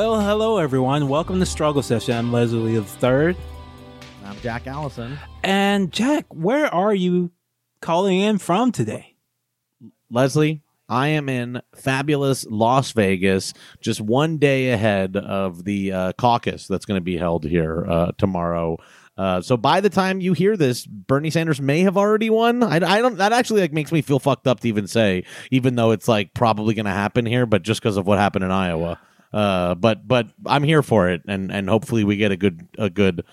Well, 0.00 0.18
hello 0.18 0.56
everyone. 0.56 1.08
Welcome 1.08 1.40
to 1.40 1.44
Struggle 1.44 1.82
Session. 1.82 2.16
I'm 2.16 2.32
Leslie 2.32 2.76
the 2.76 2.82
Third. 2.82 3.36
I'm 4.24 4.34
Jack 4.40 4.66
Allison. 4.66 5.18
And 5.44 5.92
Jack, 5.92 6.24
where 6.30 6.74
are 6.74 6.94
you 6.94 7.32
calling 7.82 8.18
in 8.18 8.38
from 8.38 8.72
today? 8.72 9.16
Leslie, 10.10 10.62
I 10.88 11.08
am 11.08 11.28
in 11.28 11.60
fabulous 11.74 12.46
Las 12.46 12.92
Vegas, 12.92 13.52
just 13.82 14.00
one 14.00 14.38
day 14.38 14.70
ahead 14.70 15.18
of 15.18 15.64
the 15.64 15.92
uh, 15.92 16.12
caucus 16.14 16.66
that's 16.66 16.86
going 16.86 16.96
to 16.98 17.04
be 17.04 17.18
held 17.18 17.44
here 17.44 17.84
uh, 17.86 18.12
tomorrow. 18.16 18.78
Uh, 19.18 19.42
so 19.42 19.58
by 19.58 19.82
the 19.82 19.90
time 19.90 20.22
you 20.22 20.32
hear 20.32 20.56
this, 20.56 20.86
Bernie 20.86 21.28
Sanders 21.28 21.60
may 21.60 21.80
have 21.80 21.98
already 21.98 22.30
won. 22.30 22.62
I, 22.62 22.76
I 22.76 23.02
don't. 23.02 23.18
That 23.18 23.34
actually 23.34 23.60
like 23.60 23.74
makes 23.74 23.92
me 23.92 24.00
feel 24.00 24.18
fucked 24.18 24.46
up 24.46 24.60
to 24.60 24.68
even 24.68 24.86
say, 24.86 25.24
even 25.50 25.74
though 25.74 25.90
it's 25.90 26.08
like 26.08 26.32
probably 26.32 26.72
going 26.72 26.86
to 26.86 26.90
happen 26.90 27.26
here, 27.26 27.44
but 27.44 27.60
just 27.60 27.82
because 27.82 27.98
of 27.98 28.06
what 28.06 28.18
happened 28.18 28.46
in 28.46 28.50
Iowa. 28.50 28.98
Uh, 29.32 29.74
but 29.76 30.06
but 30.06 30.28
I'm 30.46 30.62
here 30.62 30.82
for 30.82 31.08
it, 31.08 31.22
and 31.28 31.52
and 31.52 31.68
hopefully 31.68 32.04
we 32.04 32.16
get 32.16 32.32
a 32.32 32.36
good 32.36 32.66
a 32.78 32.90
good 32.90 33.24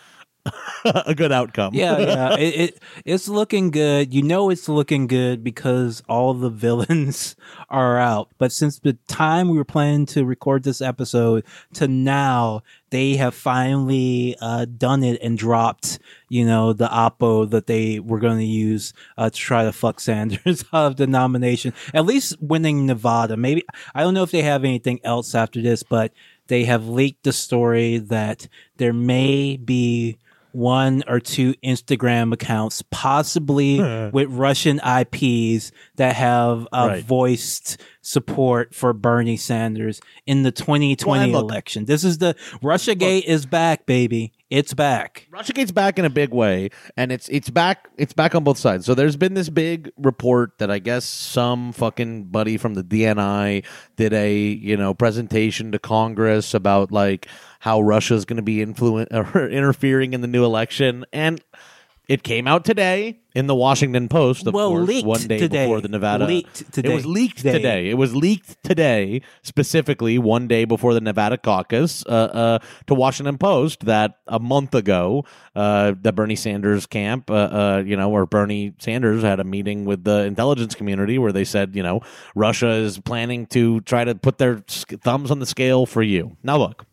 a 0.85 1.15
good 1.15 1.31
outcome. 1.31 1.73
Yeah, 1.73 1.97
yeah. 1.97 2.37
it, 2.37 2.55
it 2.55 2.83
it's 3.05 3.27
looking 3.27 3.71
good. 3.71 4.13
You 4.13 4.21
know 4.21 4.49
it's 4.49 4.69
looking 4.69 5.07
good 5.07 5.43
because 5.43 6.03
all 6.07 6.33
the 6.33 6.49
villains 6.67 7.35
are 7.69 7.97
out. 7.97 8.29
But 8.37 8.51
since 8.51 8.79
the 8.79 8.93
time 9.07 9.49
we 9.49 9.57
were 9.57 9.65
planning 9.65 10.05
to 10.07 10.25
record 10.25 10.63
this 10.63 10.81
episode 10.81 11.45
to 11.73 11.87
now, 11.87 12.63
they 12.89 13.15
have 13.15 13.35
finally 13.35 14.35
uh, 14.41 14.65
done 14.65 15.03
it 15.03 15.19
and 15.21 15.37
dropped, 15.37 15.99
you 16.29 16.45
know, 16.45 16.73
the 16.73 16.87
oppo 16.87 17.49
that 17.49 17.67
they 17.67 17.99
were 17.99 18.19
going 18.19 18.37
to 18.37 18.45
use 18.45 18.93
uh, 19.17 19.29
to 19.29 19.35
try 19.35 19.63
to 19.63 19.73
fuck 19.73 19.99
Sanders 19.99 20.63
out 20.73 20.85
of 20.85 20.95
the 20.95 21.07
nomination. 21.07 21.73
At 21.93 22.05
least 22.05 22.35
winning 22.41 22.85
Nevada. 22.85 23.35
Maybe 23.35 23.63
I 23.93 24.01
don't 24.01 24.13
know 24.13 24.23
if 24.23 24.31
they 24.31 24.43
have 24.43 24.63
anything 24.63 24.99
else 25.03 25.35
after 25.35 25.61
this, 25.61 25.83
but 25.83 26.13
they 26.47 26.63
have 26.63 26.87
leaked 26.87 27.23
the 27.23 27.33
story 27.33 27.97
that 27.97 28.47
there 28.77 28.93
may 28.93 29.57
be 29.57 30.17
one 30.57 31.03
or 31.07 31.19
two 31.19 31.53
Instagram 31.63 32.33
accounts, 32.33 32.83
possibly 32.89 33.79
with 34.11 34.27
Russian 34.29 34.79
IPs 34.79 35.71
that 35.97 36.15
have 36.15 36.67
uh, 36.73 36.87
Right. 36.89 37.03
voiced 37.03 37.79
support 38.01 38.73
for 38.73 38.91
Bernie 38.93 39.37
Sanders 39.37 40.01
in 40.25 40.41
the 40.43 40.51
2020 40.51 41.31
Well, 41.31 41.41
look- 41.43 41.51
election. 41.51 41.85
This 41.85 42.03
is 42.03 42.17
the 42.17 42.35
Russia 42.63 42.95
Gate 42.95 43.25
is 43.25 43.45
back, 43.45 43.85
baby. 43.85 44.33
It's 44.49 44.73
back. 44.73 45.27
Russiagate's 45.29 45.73
back 45.73 45.99
in 45.99 46.05
a 46.05 46.09
big 46.09 46.33
way, 46.33 46.69
and 46.95 47.11
it's 47.11 47.27
it's 47.27 47.49
back 47.49 47.89
it's 47.97 48.13
back 48.13 48.33
on 48.33 48.45
both 48.45 48.57
sides. 48.57 48.85
So 48.85 48.95
there's 48.95 49.17
been 49.17 49.33
this 49.33 49.49
big 49.49 49.91
report 49.97 50.57
that 50.59 50.71
I 50.71 50.79
guess 50.79 51.03
some 51.03 51.73
fucking 51.73 52.25
buddy 52.25 52.55
from 52.55 52.73
the 52.73 52.83
DNI 52.83 53.65
did 53.97 54.13
a 54.13 54.37
you 54.37 54.77
know 54.77 54.93
presentation 54.93 55.73
to 55.73 55.79
Congress 55.79 56.53
about 56.53 56.93
like 56.93 57.27
how 57.59 57.81
Russia's 57.81 58.23
going 58.23 58.37
to 58.37 58.43
be 58.43 58.61
influent 58.61 59.09
or 59.11 59.49
interfering 59.49 60.13
in 60.13 60.21
the 60.21 60.27
new 60.27 60.45
election, 60.45 61.05
and 61.11 61.43
it 62.07 62.23
came 62.23 62.47
out 62.47 62.63
today 62.63 63.19
in 63.35 63.47
the 63.47 63.53
Washington 63.53 64.07
Post. 64.07 64.47
Of 64.47 64.53
Well, 64.53 64.69
course, 64.69 64.87
leaked 64.87 65.05
one 65.07 65.21
day 65.27 65.37
today. 65.39 65.65
before 65.65 65.81
the 65.81 65.89
Nevada. 65.89 66.25
Leaked 66.25 66.71
today. 66.71 66.91
It 66.91 66.95
was 66.95 67.05
leaked 67.05 67.37
Today. 67.37 67.51
today. 67.51 67.89
It 67.89 67.93
was 67.95 68.15
leaked 68.15 68.63
today, 68.63 69.21
specifically 69.43 70.17
one 70.17 70.47
day 70.47 70.65
before 70.65 70.93
the 70.93 71.01
Nevada 71.01 71.37
caucus, 71.37 72.03
uh, 72.07 72.09
uh, 72.09 72.59
to 72.87 72.95
Washington 72.95 73.37
Post 73.37 73.81
that 73.85 74.17
a 74.25 74.39
month 74.39 74.73
ago, 74.73 75.25
uh, 75.55 75.93
the 76.01 76.11
Bernie 76.11 76.35
Sanders 76.35 76.85
camp, 76.85 77.29
uh, 77.29 77.33
uh, 77.33 77.83
you 77.85 77.95
know, 77.95 78.09
where 78.09 78.25
Bernie 78.25 78.73
Sanders 78.79 79.21
had 79.21 79.39
a 79.39 79.43
meeting 79.43 79.85
with 79.85 80.03
the 80.03 80.23
intelligence 80.23 80.73
community 80.73 81.19
where 81.19 81.31
they 81.33 81.45
said, 81.45 81.75
you 81.75 81.83
know, 81.83 82.01
Russia 82.33 82.69
is 82.71 82.97
planning 82.99 83.45
to 83.47 83.81
try 83.81 84.03
to 84.03 84.15
put 84.15 84.37
their 84.39 84.63
thumbs 84.65 85.29
on 85.29 85.37
the 85.39 85.45
scale 85.45 85.85
for 85.85 86.01
you. 86.01 86.37
Now, 86.41 86.57
look. 86.57 86.86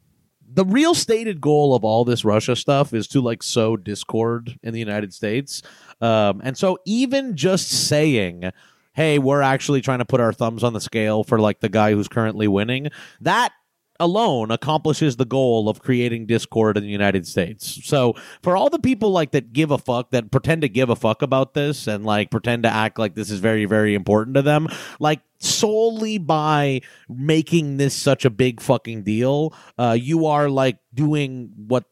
The 0.55 0.65
real 0.65 0.95
stated 0.95 1.41
goal 1.41 1.75
of 1.75 1.85
all 1.85 2.05
this 2.05 2.25
Russia 2.25 2.55
stuff 2.55 2.95
is 2.95 3.09
to 3.09 3.21
like 3.21 3.43
sow 3.43 3.77
discord 3.77 4.57
in 4.63 4.73
the 4.73 4.79
United 4.79 5.13
States. 5.13 5.63
Um, 6.01 6.41
and 6.45 6.57
so 6.57 6.79
even 6.87 7.37
just 7.37 7.69
saying, 7.69 8.53
hey, 8.93 9.19
we're 9.19 9.43
actually 9.43 9.81
trying 9.81 9.99
to 9.99 10.05
put 10.05 10.21
our 10.21 10.33
thumbs 10.33 10.63
on 10.63 10.73
the 10.73 10.81
scale 10.81 11.25
for 11.25 11.41
like 11.41 11.59
the 11.59 11.69
guy 11.69 11.93
who's 11.93 12.07
currently 12.07 12.47
winning, 12.47 12.89
that 13.21 13.53
alone 14.01 14.51
accomplishes 14.51 15.17
the 15.17 15.25
goal 15.25 15.69
of 15.69 15.81
creating 15.81 16.27
discord 16.27 16.77
in 16.77 16.83
the 16.83 16.89
United 16.91 17.27
States. 17.27 17.81
So 17.85 18.15
for 18.43 18.57
all 18.57 18.71
the 18.71 18.79
people 18.79 19.11
like 19.11 19.31
that 19.33 19.53
give 19.53 19.71
a 19.71 19.79
fuck 19.79 20.11
that 20.11 20.31
pretend 20.31 20.63
to 20.63 20.69
give 20.69 20.91
a 20.91 20.97
fuck 20.97 21.23
about 21.23 21.55
this 21.55 21.87
and 21.87 22.05
like 22.05 22.31
pretend 22.31 22.65
to 22.65 22.69
act 22.69 22.99
like 22.99 23.15
this 23.15 23.31
is 23.31 23.41
very 23.41 23.65
very 23.65 23.95
important 23.95 24.35
to 24.35 24.43
them, 24.43 24.69
like 24.99 25.21
solely 25.39 26.19
by 26.19 26.81
making 27.09 27.77
this 27.77 27.95
such 27.95 28.25
a 28.25 28.31
big 28.31 28.61
fucking 28.61 29.03
deal, 29.03 29.55
uh, 29.79 29.97
you 29.99 30.27
are 30.27 30.49
like 30.49 30.79
doing 30.95 31.53
what 31.67 31.85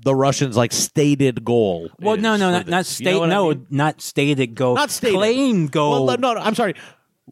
the 0.00 0.14
Russians 0.14 0.56
like 0.56 0.72
stated 0.72 1.44
goal. 1.44 1.90
Well, 2.00 2.16
no, 2.16 2.36
no, 2.36 2.50
not, 2.50 2.68
not 2.68 3.00
You 3.00 3.06
know 3.06 3.18
what 3.20 3.30
I 3.30 3.32
no, 3.32 3.48
mean? 3.50 3.66
not 3.70 4.00
stated 4.00 4.54
goal. 4.54 4.74
Not 4.74 4.90
stated. 4.90 5.16
Claim 5.16 5.66
goal. 5.66 6.06
Well, 6.06 6.16
no, 6.18 6.34
no, 6.34 6.40
I'm 6.40 6.54
sorry. 6.54 6.74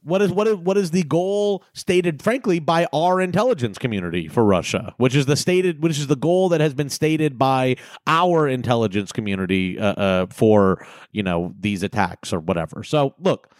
What 0.06 0.22
is 0.22 0.30
what 0.30 0.46
is 0.46 0.54
what 0.54 0.76
is 0.76 0.92
the 0.92 1.02
goal 1.02 1.64
stated, 1.72 2.22
frankly, 2.22 2.60
by 2.60 2.86
our 2.92 3.20
intelligence 3.20 3.76
community 3.76 4.28
for 4.28 4.44
Russia, 4.44 4.94
which 4.98 5.16
is 5.16 5.26
the 5.26 5.34
stated, 5.34 5.82
which 5.82 5.98
is 5.98 6.06
the 6.06 6.14
goal 6.14 6.48
that 6.50 6.60
has 6.60 6.74
been 6.74 6.88
stated 6.88 7.36
by 7.36 7.74
our 8.06 8.46
intelligence 8.46 9.10
community 9.10 9.80
uh, 9.80 9.94
uh, 9.94 10.26
for 10.26 10.86
you 11.10 11.24
know 11.24 11.56
these 11.58 11.82
attacks 11.82 12.32
or 12.32 12.38
whatever. 12.38 12.84
So, 12.84 13.16
look, 13.18 13.52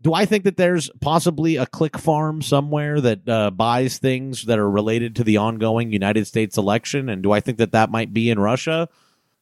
do 0.00 0.14
I 0.14 0.24
think 0.24 0.44
that 0.44 0.56
there's 0.56 0.88
possibly 1.00 1.56
a 1.56 1.66
click 1.66 1.98
farm 1.98 2.42
somewhere 2.42 3.00
that 3.00 3.28
uh, 3.28 3.50
buys 3.50 3.98
things 3.98 4.44
that 4.44 4.60
are 4.60 4.70
related 4.70 5.16
to 5.16 5.24
the 5.24 5.38
ongoing 5.38 5.92
United 5.92 6.28
States 6.28 6.56
election, 6.56 7.08
and 7.08 7.24
do 7.24 7.32
I 7.32 7.40
think 7.40 7.58
that 7.58 7.72
that 7.72 7.90
might 7.90 8.14
be 8.14 8.30
in 8.30 8.38
Russia? 8.38 8.88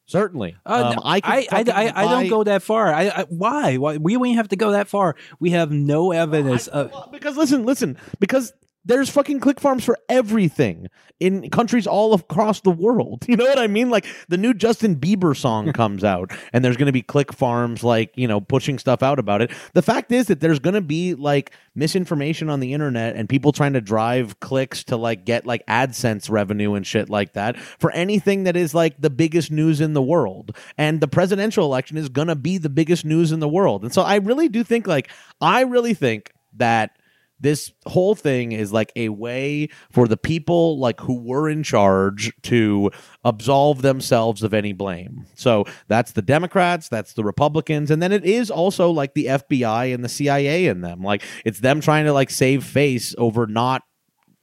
Certainly, 0.07 0.55
Uh, 0.65 0.93
Um, 0.95 1.01
I, 1.03 1.21
I, 1.23 1.47
I, 1.51 1.63
I, 1.67 1.93
I 1.95 2.07
don't 2.09 2.29
go 2.29 2.43
that 2.45 2.63
far. 2.63 2.93
I, 2.93 3.09
I 3.09 3.25
why? 3.29 3.75
Why 3.75 3.97
we 3.97 4.15
wouldn't 4.15 4.37
have 4.37 4.47
to 4.49 4.55
go 4.55 4.71
that 4.71 4.87
far. 4.87 5.15
We 5.39 5.49
have 5.51 5.69
no 5.69 6.13
evidence 6.13 6.67
of. 6.67 6.91
Well, 6.91 7.09
because 7.11 7.35
listen, 7.35 7.65
listen, 7.65 7.97
because 8.19 8.53
there's 8.87 9.09
fucking 9.09 9.39
click 9.41 9.59
farms 9.59 9.83
for 9.83 9.97
everything 10.09 10.87
in 11.19 11.49
countries 11.49 11.85
all 11.85 12.13
across 12.13 12.61
the 12.61 12.71
world. 12.71 13.25
You 13.27 13.35
know 13.35 13.43
what 13.43 13.59
I 13.59 13.67
mean? 13.67 13.89
Like 13.89 14.07
the 14.29 14.37
new 14.37 14.53
Justin 14.53 14.95
Bieber 14.95 15.35
song 15.35 15.73
comes 15.73 16.03
out 16.03 16.31
and 16.53 16.63
there's 16.63 16.77
going 16.77 16.87
to 16.87 16.93
be 16.93 17.01
click 17.01 17.33
farms 17.33 17.83
like, 17.83 18.11
you 18.15 18.27
know, 18.27 18.39
pushing 18.39 18.79
stuff 18.79 19.03
out 19.03 19.19
about 19.19 19.41
it. 19.41 19.51
The 19.73 19.81
fact 19.81 20.11
is 20.13 20.27
that 20.27 20.39
there's 20.39 20.59
going 20.59 20.75
to 20.75 20.81
be 20.81 21.13
like 21.13 21.51
misinformation 21.75 22.49
on 22.49 22.61
the 22.61 22.73
internet 22.73 23.15
and 23.15 23.27
people 23.27 23.51
trying 23.51 23.73
to 23.73 23.81
drive 23.81 24.39
clicks 24.39 24.85
to 24.85 24.97
like 24.97 25.25
get 25.25 25.45
like 25.45 25.63
AdSense 25.67 26.31
revenue 26.31 26.73
and 26.73 26.87
shit 26.87 27.09
like 27.09 27.33
that 27.33 27.57
for 27.57 27.91
anything 27.91 28.45
that 28.45 28.55
is 28.55 28.73
like 28.73 28.99
the 28.99 29.09
biggest 29.09 29.51
news 29.51 29.81
in 29.81 29.93
the 29.93 30.01
world. 30.01 30.55
And 30.77 31.01
the 31.01 31.07
presidential 31.07 31.65
election 31.65 31.97
is 31.97 32.09
going 32.09 32.29
to 32.29 32.35
be 32.35 32.57
the 32.57 32.69
biggest 32.69 33.03
news 33.03 33.33
in 33.33 33.41
the 33.41 33.49
world. 33.49 33.83
And 33.83 33.93
so 33.93 34.01
I 34.01 34.15
really 34.15 34.47
do 34.47 34.63
think 34.63 34.87
like 34.87 35.09
I 35.41 35.61
really 35.61 35.93
think 35.93 36.31
that 36.53 36.97
this 37.39 37.71
whole 37.85 38.15
thing 38.15 38.51
is 38.51 38.73
like 38.73 38.91
a 38.95 39.09
way 39.09 39.69
for 39.91 40.07
the 40.07 40.17
people 40.17 40.79
like 40.79 40.99
who 40.99 41.21
were 41.21 41.49
in 41.49 41.63
charge 41.63 42.33
to 42.43 42.91
absolve 43.23 43.81
themselves 43.81 44.43
of 44.43 44.53
any 44.53 44.73
blame. 44.73 45.25
So 45.35 45.65
that's 45.87 46.13
the 46.13 46.21
Democrats, 46.21 46.89
that's 46.89 47.13
the 47.13 47.23
Republicans, 47.23 47.91
and 47.91 48.01
then 48.01 48.11
it 48.11 48.25
is 48.25 48.49
also 48.49 48.89
like 48.89 49.13
the 49.13 49.25
FBI 49.25 49.93
and 49.93 50.03
the 50.03 50.09
CIA 50.09 50.67
in 50.67 50.81
them. 50.81 51.01
Like 51.01 51.23
it's 51.45 51.59
them 51.59 51.81
trying 51.81 52.05
to 52.05 52.13
like 52.13 52.29
save 52.29 52.63
face 52.63 53.13
over 53.17 53.45
not 53.45 53.83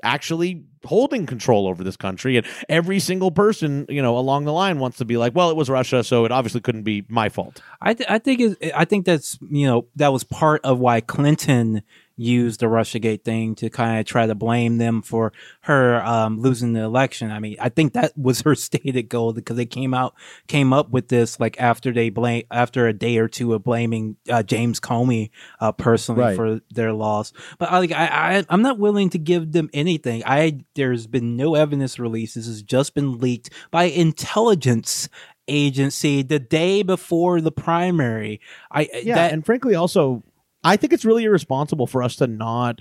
actually 0.02 0.64
holding 0.84 1.24
control 1.24 1.66
over 1.66 1.82
this 1.82 1.96
country 1.96 2.36
and 2.36 2.46
every 2.68 3.00
single 3.00 3.30
person 3.30 3.86
you 3.88 4.02
know 4.02 4.18
along 4.18 4.44
the 4.44 4.52
line 4.52 4.78
wants 4.78 4.98
to 4.98 5.04
be 5.06 5.16
like 5.16 5.34
well 5.34 5.48
it 5.48 5.56
was 5.56 5.70
russia 5.70 6.04
so 6.04 6.26
it 6.26 6.30
obviously 6.30 6.60
couldn't 6.60 6.82
be 6.82 7.04
my 7.08 7.30
fault 7.30 7.62
I, 7.80 7.94
th- 7.94 8.08
I 8.10 8.18
think 8.18 8.58
I 8.74 8.84
think 8.84 9.06
that's 9.06 9.38
you 9.50 9.66
know 9.66 9.86
that 9.96 10.12
was 10.12 10.24
part 10.24 10.60
of 10.62 10.78
why 10.78 11.00
Clinton 11.00 11.82
used 12.16 12.60
the 12.60 12.66
RussiaGate 12.66 13.24
thing 13.24 13.54
to 13.56 13.68
kind 13.70 13.98
of 13.98 14.06
try 14.06 14.26
to 14.26 14.34
blame 14.34 14.78
them 14.78 15.02
for 15.02 15.32
her 15.62 16.02
um, 16.04 16.38
losing 16.40 16.72
the 16.72 16.80
election. 16.80 17.30
I 17.30 17.40
mean, 17.40 17.56
I 17.60 17.68
think 17.68 17.92
that 17.94 18.12
was 18.18 18.42
her 18.42 18.54
stated 18.54 19.08
goal 19.08 19.32
because 19.32 19.56
they 19.56 19.66
came 19.66 19.94
out 19.94 20.14
came 20.46 20.72
up 20.72 20.90
with 20.90 21.08
this 21.08 21.40
like 21.40 21.60
after 21.60 21.92
they 21.92 22.10
blame 22.10 22.44
after 22.50 22.86
a 22.86 22.92
day 22.92 23.18
or 23.18 23.26
two 23.28 23.52
of 23.54 23.64
blaming 23.64 24.16
uh, 24.30 24.42
James 24.42 24.78
Comey 24.80 25.30
uh, 25.60 25.72
personally 25.72 26.22
Right. 26.22 26.36
for 26.36 26.60
their 26.72 26.92
loss. 26.92 27.32
But 27.58 27.70
I, 27.72 27.78
like 27.78 27.92
I, 27.92 28.06
I 28.38 28.44
I'm 28.48 28.62
not 28.62 28.78
willing 28.78 29.10
to 29.10 29.18
give 29.18 29.52
them 29.52 29.68
anything. 29.74 30.22
I 30.24 30.60
there's 30.74 31.06
been 31.06 31.36
no 31.36 31.54
evidence 31.56 31.98
released. 31.98 32.36
This 32.36 32.46
has 32.46 32.62
just 32.62 32.94
been 32.94 33.18
leaked 33.18 33.50
by 33.70 33.84
intelligence 33.84 35.08
agency 35.48 36.22
the 36.22 36.38
day 36.38 36.82
before 36.82 37.40
the 37.40 37.52
primary. 37.52 38.40
I 38.70 38.88
yeah 39.02 39.16
that, 39.16 39.32
and 39.32 39.44
frankly 39.44 39.74
also 39.74 40.22
i 40.64 40.76
think 40.76 40.92
it's 40.92 41.04
really 41.04 41.24
irresponsible 41.24 41.86
for 41.86 42.02
us 42.02 42.16
to 42.16 42.26
not 42.26 42.80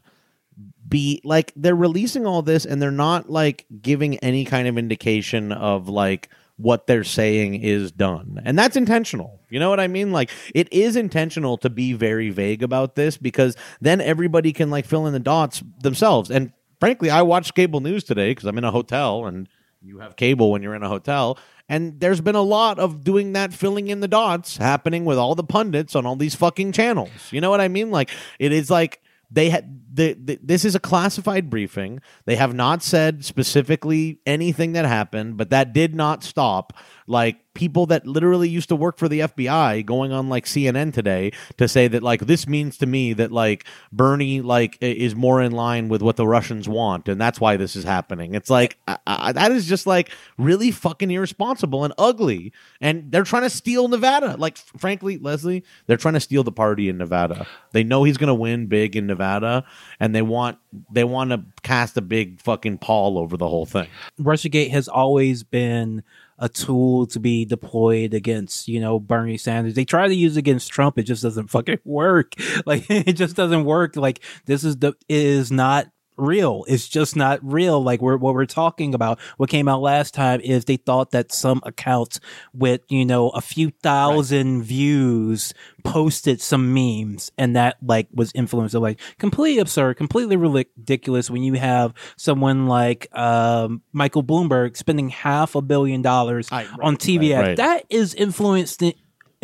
be 0.88 1.22
like 1.24 1.52
they're 1.56 1.76
releasing 1.76 2.26
all 2.26 2.42
this 2.42 2.66
and 2.66 2.82
they're 2.82 2.92
not 2.92 3.30
like 3.30 3.66
giving 3.82 4.18
any 4.20 4.46
kind 4.46 4.68
of 4.68 4.78
indication 4.78 5.52
of 5.52 5.88
like 5.88 6.30
what 6.58 6.86
they're 6.88 7.04
saying 7.04 7.56
is 7.56 7.92
done. 7.92 8.42
And 8.46 8.58
that's 8.58 8.76
intentional. 8.76 9.40
You 9.50 9.60
know 9.60 9.70
what 9.70 9.80
i 9.80 9.88
mean? 9.88 10.12
Like 10.12 10.30
it 10.54 10.72
is 10.72 10.96
intentional 10.96 11.58
to 11.60 11.70
be 11.70 11.94
very 11.94 12.30
vague 12.30 12.64
about 12.64 12.96
this 12.96 13.18
because 13.18 13.56
then 13.82 14.02
everybody 14.02 14.54
can 14.54 14.70
like 14.70 14.86
fill 14.86 15.08
in 15.08 15.14
the 15.14 15.20
dots 15.20 15.64
themselves. 15.82 16.30
And 16.30 16.52
frankly, 16.80 17.10
I 17.10 17.22
watched 17.22 17.56
cable 17.56 17.80
news 17.80 18.04
today 18.04 18.32
because 18.32 18.46
I'm 18.46 18.58
in 18.58 18.64
a 18.64 18.72
hotel 18.72 19.26
and 19.26 19.48
you 19.82 20.00
have 20.00 20.16
cable 20.16 20.52
when 20.52 20.62
you're 20.62 20.76
in 20.76 20.84
a 20.84 20.90
hotel. 20.90 21.38
And 21.74 22.00
there's 22.00 22.22
been 22.22 22.36
a 22.36 22.42
lot 22.44 22.78
of 22.78 23.04
doing 23.04 23.34
that 23.34 23.52
filling 23.52 23.88
in 23.88 24.00
the 24.00 24.08
dots 24.08 24.58
happening 24.58 25.06
with 25.06 25.18
all 25.18 25.34
the 25.34 25.44
pundits 25.44 25.96
on 25.96 26.06
all 26.06 26.16
these 26.16 26.36
fucking 26.36 26.72
channels. 26.72 27.10
You 27.32 27.42
know 27.42 27.50
what 27.50 27.62
I 27.62 27.68
mean? 27.68 27.90
Like 27.90 28.12
it 28.38 28.52
is 28.52 28.70
like 28.70 29.02
they 29.32 29.50
had 29.50 29.82
the, 29.94 30.40
this 30.42 30.66
is 30.66 30.76
a 30.76 30.80
classified 30.80 31.50
briefing. 31.50 32.02
They 32.26 32.36
have 32.36 32.54
not 32.54 32.82
said 32.82 33.24
specifically 33.24 34.20
anything 34.26 34.74
that 34.74 34.86
happened, 34.86 35.38
but 35.38 35.52
that 35.52 35.74
did 35.74 35.94
not 35.94 36.24
stop 36.24 36.74
like 37.08 37.38
people 37.54 37.86
that 37.86 38.08
literally 38.08 38.50
used 38.50 38.70
to 38.70 38.76
work 38.76 38.98
for 38.98 39.08
the 39.08 39.22
FBI 39.22 39.86
going 39.86 40.12
on 40.12 40.30
like 40.30 40.46
CNN 40.46 40.94
today 40.94 41.32
to 41.58 41.68
say 41.68 41.88
that 41.88 42.02
like 42.02 42.22
this 42.22 42.48
means 42.48 42.78
to 42.78 42.86
me 42.86 43.14
that 43.14 43.32
like 43.32 43.66
Bernie 43.92 44.42
like 44.42 44.78
is 44.82 45.16
more 45.16 45.42
in 45.42 45.52
line 45.52 45.90
with 45.90 46.02
what 46.02 46.16
the 46.16 46.28
Russians 46.28 46.68
want 46.68 47.08
and 47.08 47.22
that's 47.22 47.40
why 47.40 47.58
this 47.58 47.76
is 47.76 47.84
happening. 47.84 48.34
It's 48.34 48.50
like 48.50 48.78
I, 48.88 48.98
I, 49.06 49.32
that 49.34 49.52
is 49.52 49.68
just 49.68 49.86
like 49.86 50.10
really 50.38 50.72
fucking 50.72 51.12
irresponsible 51.12 51.84
and 51.84 51.94
ugly 51.98 52.52
and 52.82 53.12
they're 53.12 53.24
trying 53.24 53.44
to 53.44 53.50
steal 53.50 53.88
Nevada. 53.88 54.36
Like 54.38 54.58
frankly, 54.58 55.18
Leslie, 55.20 55.64
they're 55.86 55.98
trying 55.98 56.16
to 56.16 56.20
steal 56.20 56.44
the 56.44 56.52
party 56.52 56.90
in 56.90 56.98
Nevada. 56.98 57.46
They 57.72 57.84
know 57.84 58.04
he's 58.04 58.18
going 58.18 58.30
to 58.30 58.34
win 58.34 58.68
big 58.68 58.96
in 58.96 59.06
Nevada 59.06 59.66
and 60.00 60.14
they 60.16 60.22
want 60.22 60.58
they 60.92 61.04
want 61.04 61.32
to 61.32 61.44
cast 61.62 61.98
a 61.98 62.02
big 62.02 62.42
fucking 62.42 62.78
pall 62.78 63.18
over 63.18 63.38
the 63.38 63.48
whole 63.48 63.66
thing. 63.66 63.88
Russiagate 64.20 64.72
has 64.72 64.88
always 64.88 65.44
been 65.44 66.04
a 66.40 66.50
tool 66.50 67.06
to 67.08 67.20
be 67.20 67.46
deployed 67.46 68.14
against, 68.14 68.68
you 68.68 68.80
know, 68.80 69.00
Bernie 69.00 69.38
Sanders. 69.38 69.76
They 69.76 69.86
try 69.86 70.08
to 70.08 70.16
use 70.16 70.36
against 70.36 70.72
Trump. 70.72 70.98
It 70.98 71.04
just 71.04 71.24
doesn't 71.24 71.48
fucking 71.50 71.80
work. 71.86 72.34
Like 72.66 72.86
it 72.90 73.14
just 73.14 73.36
doesn't 73.36 73.66
work. 73.66 73.96
Like 73.96 74.20
this 74.46 74.64
is 74.64 74.78
the 74.78 74.94
is 75.08 75.52
not 75.52 75.88
real. 76.18 76.66
It's 76.68 76.88
just 76.88 77.16
not 77.16 77.40
real. 77.44 77.82
Like 77.84 78.02
we're, 78.02 78.18
what 78.18 78.34
we're 78.34 78.46
talking 78.46 78.94
about, 78.94 79.20
what 79.38 79.50
came 79.50 79.68
out 79.68 79.82
last 79.82 80.14
time 80.14 80.42
is 80.42 80.66
they 80.66 80.78
thought 80.78 81.12
that 81.12 81.32
some 81.32 81.62
accounts 81.64 82.20
with, 82.54 82.82
you 82.90 83.06
know, 83.06 83.30
a 83.30 83.42
few 83.42 83.72
thousand 83.82 84.60
right. 84.60 84.68
views 84.68 85.54
posted 85.84 86.42
some 86.42 86.74
memes 86.74 87.32
and 87.38 87.56
that 87.56 87.78
like 87.82 88.08
was 88.14 88.32
influenced. 88.34 88.76
Like 88.76 89.00
completely 89.20 89.60
absurd, 89.60 89.98
completely 89.98 90.36
ridiculous 90.36 91.30
when 91.30 91.44
you 91.44 91.54
have 91.54 91.94
someone 92.18 92.68
like, 92.68 93.08
um, 93.18 93.82
Michael 93.92 94.24
Bloomberg 94.24 94.78
spending 94.78 95.10
half 95.10 95.56
a 95.56 95.62
billion 95.62 96.02
dollars 96.02 96.52
right, 96.52 96.68
on 96.82 96.98
TV 96.98 97.36
right, 97.38 97.58
That 97.58 97.86
is 97.90 98.14
influenced 98.14 98.84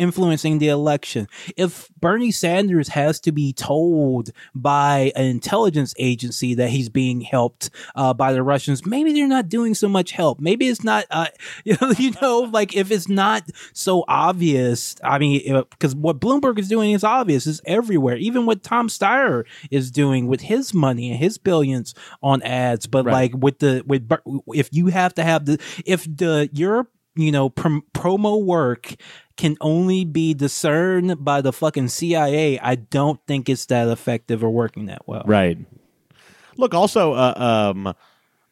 influencing 0.00 0.58
the 0.58 0.68
election. 0.68 1.28
If 1.56 1.88
Bernie 2.00 2.30
Sanders 2.30 2.88
has 2.88 3.20
to 3.20 3.32
be 3.32 3.52
told 3.52 4.30
by 4.54 5.12
an 5.14 5.26
intelligence 5.26 5.94
agency 5.98 6.54
that 6.54 6.70
he's 6.70 6.88
being 6.88 7.20
helped 7.20 7.70
uh, 7.94 8.14
by 8.14 8.32
the 8.32 8.42
Russians, 8.42 8.86
maybe 8.86 9.12
they're 9.12 9.28
not 9.28 9.48
doing 9.48 9.74
so 9.74 9.88
much 9.88 10.12
help. 10.12 10.40
Maybe 10.40 10.68
it's 10.68 10.82
not, 10.82 11.04
uh, 11.10 11.26
you 11.64 12.12
know, 12.22 12.40
like 12.40 12.74
if 12.74 12.90
it's 12.90 13.08
not 13.08 13.48
so 13.74 14.04
obvious. 14.08 14.96
I 15.04 15.18
mean, 15.18 15.64
because 15.70 15.94
what 15.94 16.18
Bloomberg 16.18 16.58
is 16.58 16.68
doing 16.68 16.92
is 16.92 17.04
obvious, 17.04 17.46
is 17.46 17.60
everywhere. 17.66 18.16
Even 18.16 18.46
what 18.46 18.62
Tom 18.62 18.88
Steyer 18.88 19.44
is 19.70 19.90
doing 19.90 20.26
with 20.26 20.40
his 20.40 20.72
money 20.72 21.10
and 21.10 21.20
his 21.20 21.36
billions 21.36 21.94
on 22.22 22.42
ads. 22.42 22.86
But 22.86 23.04
right. 23.04 23.12
like 23.12 23.34
with 23.36 23.58
the 23.58 23.84
with 23.86 24.10
if 24.54 24.70
you 24.72 24.86
have 24.86 25.14
to 25.14 25.22
have 25.22 25.44
the 25.44 25.60
if 25.84 26.04
the 26.04 26.48
Europe 26.52 26.90
you 27.16 27.32
know, 27.32 27.48
prom- 27.50 27.84
promo 27.92 28.42
work 28.42 28.94
can 29.40 29.56
only 29.62 30.04
be 30.04 30.34
discerned 30.34 31.24
by 31.24 31.40
the 31.40 31.50
fucking 31.50 31.88
CIA, 31.88 32.58
I 32.58 32.74
don't 32.74 33.18
think 33.26 33.48
it's 33.48 33.64
that 33.66 33.88
effective 33.88 34.44
or 34.44 34.50
working 34.50 34.84
that 34.86 35.08
well. 35.08 35.22
Right. 35.24 35.56
Look, 36.58 36.74
also, 36.74 37.14
uh, 37.14 37.72
um, 37.72 37.94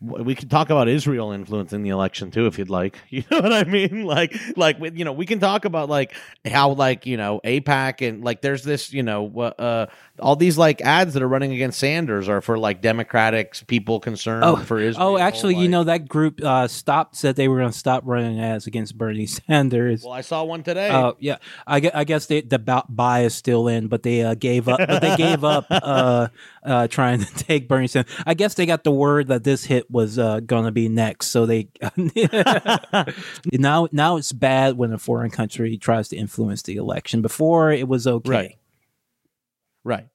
we 0.00 0.34
can 0.34 0.48
talk 0.48 0.70
about 0.70 0.88
Israel 0.88 1.30
influencing 1.30 1.82
the 1.82 1.90
election 1.90 2.30
too, 2.30 2.46
if 2.46 2.58
you'd 2.58 2.70
like. 2.70 2.98
You 3.10 3.22
know 3.30 3.40
what 3.40 3.52
I 3.52 3.64
mean? 3.64 4.04
Like, 4.06 4.34
like 4.56 4.78
you 4.94 5.04
know, 5.04 5.12
we 5.12 5.26
can 5.26 5.40
talk 5.40 5.66
about 5.66 5.90
like 5.90 6.14
how 6.46 6.70
like 6.70 7.04
you 7.04 7.18
know 7.18 7.42
AIPAC 7.44 8.08
and 8.08 8.24
like 8.24 8.40
there's 8.40 8.62
this 8.62 8.90
you 8.90 9.02
know 9.02 9.24
what 9.24 9.60
uh 9.60 9.88
all 10.20 10.36
these 10.36 10.58
like 10.58 10.80
ads 10.80 11.14
that 11.14 11.22
are 11.22 11.28
running 11.28 11.52
against 11.52 11.78
Sanders 11.78 12.28
are 12.28 12.40
for 12.40 12.58
like 12.58 12.80
Democratic 12.80 13.66
people 13.66 14.00
concerned 14.00 14.44
oh, 14.44 14.56
for 14.56 14.78
Israel. 14.78 15.08
Oh, 15.08 15.18
actually, 15.18 15.54
like, 15.54 15.62
you 15.62 15.68
know 15.68 15.84
that 15.84 16.08
group 16.08 16.42
uh 16.42 16.68
stopped 16.68 17.16
said 17.16 17.36
they 17.36 17.48
were 17.48 17.58
going 17.58 17.72
to 17.72 17.78
stop 17.78 18.02
running 18.06 18.40
ads 18.40 18.66
against 18.66 18.96
Bernie 18.96 19.26
Sanders. 19.48 20.02
Well, 20.02 20.12
I 20.12 20.22
saw 20.22 20.44
one 20.44 20.62
today. 20.62 20.90
Oh 20.90 21.08
uh, 21.08 21.12
yeah, 21.18 21.36
I 21.66 21.80
guess, 21.80 21.92
I 21.94 22.04
guess 22.04 22.26
they, 22.26 22.40
the 22.40 22.58
buy 22.88 23.22
is 23.22 23.34
still 23.34 23.68
in, 23.68 23.88
but 23.88 24.02
they 24.02 24.22
uh, 24.22 24.34
gave 24.34 24.68
up. 24.68 24.78
but 24.78 25.00
they 25.00 25.16
gave 25.16 25.44
up 25.44 25.66
uh 25.70 26.28
uh 26.64 26.88
trying 26.88 27.20
to 27.20 27.34
take 27.34 27.68
Bernie 27.68 27.88
Sanders. 27.88 28.12
I 28.26 28.34
guess 28.34 28.54
they 28.54 28.66
got 28.66 28.84
the 28.84 28.92
word 28.92 29.28
that 29.28 29.44
this 29.44 29.64
hit 29.64 29.90
was 29.90 30.18
uh, 30.18 30.40
gonna 30.40 30.72
be 30.72 30.88
next. 30.88 31.28
So 31.28 31.46
they 31.46 31.68
now 33.52 33.88
now 33.92 34.16
it's 34.16 34.32
bad 34.32 34.76
when 34.76 34.92
a 34.92 34.98
foreign 34.98 35.30
country 35.30 35.76
tries 35.76 36.08
to 36.08 36.16
influence 36.16 36.62
the 36.62 36.76
election. 36.76 37.22
Before 37.22 37.70
it 37.70 37.88
was 37.88 38.06
okay. 38.06 38.30
Right. 38.30 38.58
Right. 39.88 40.08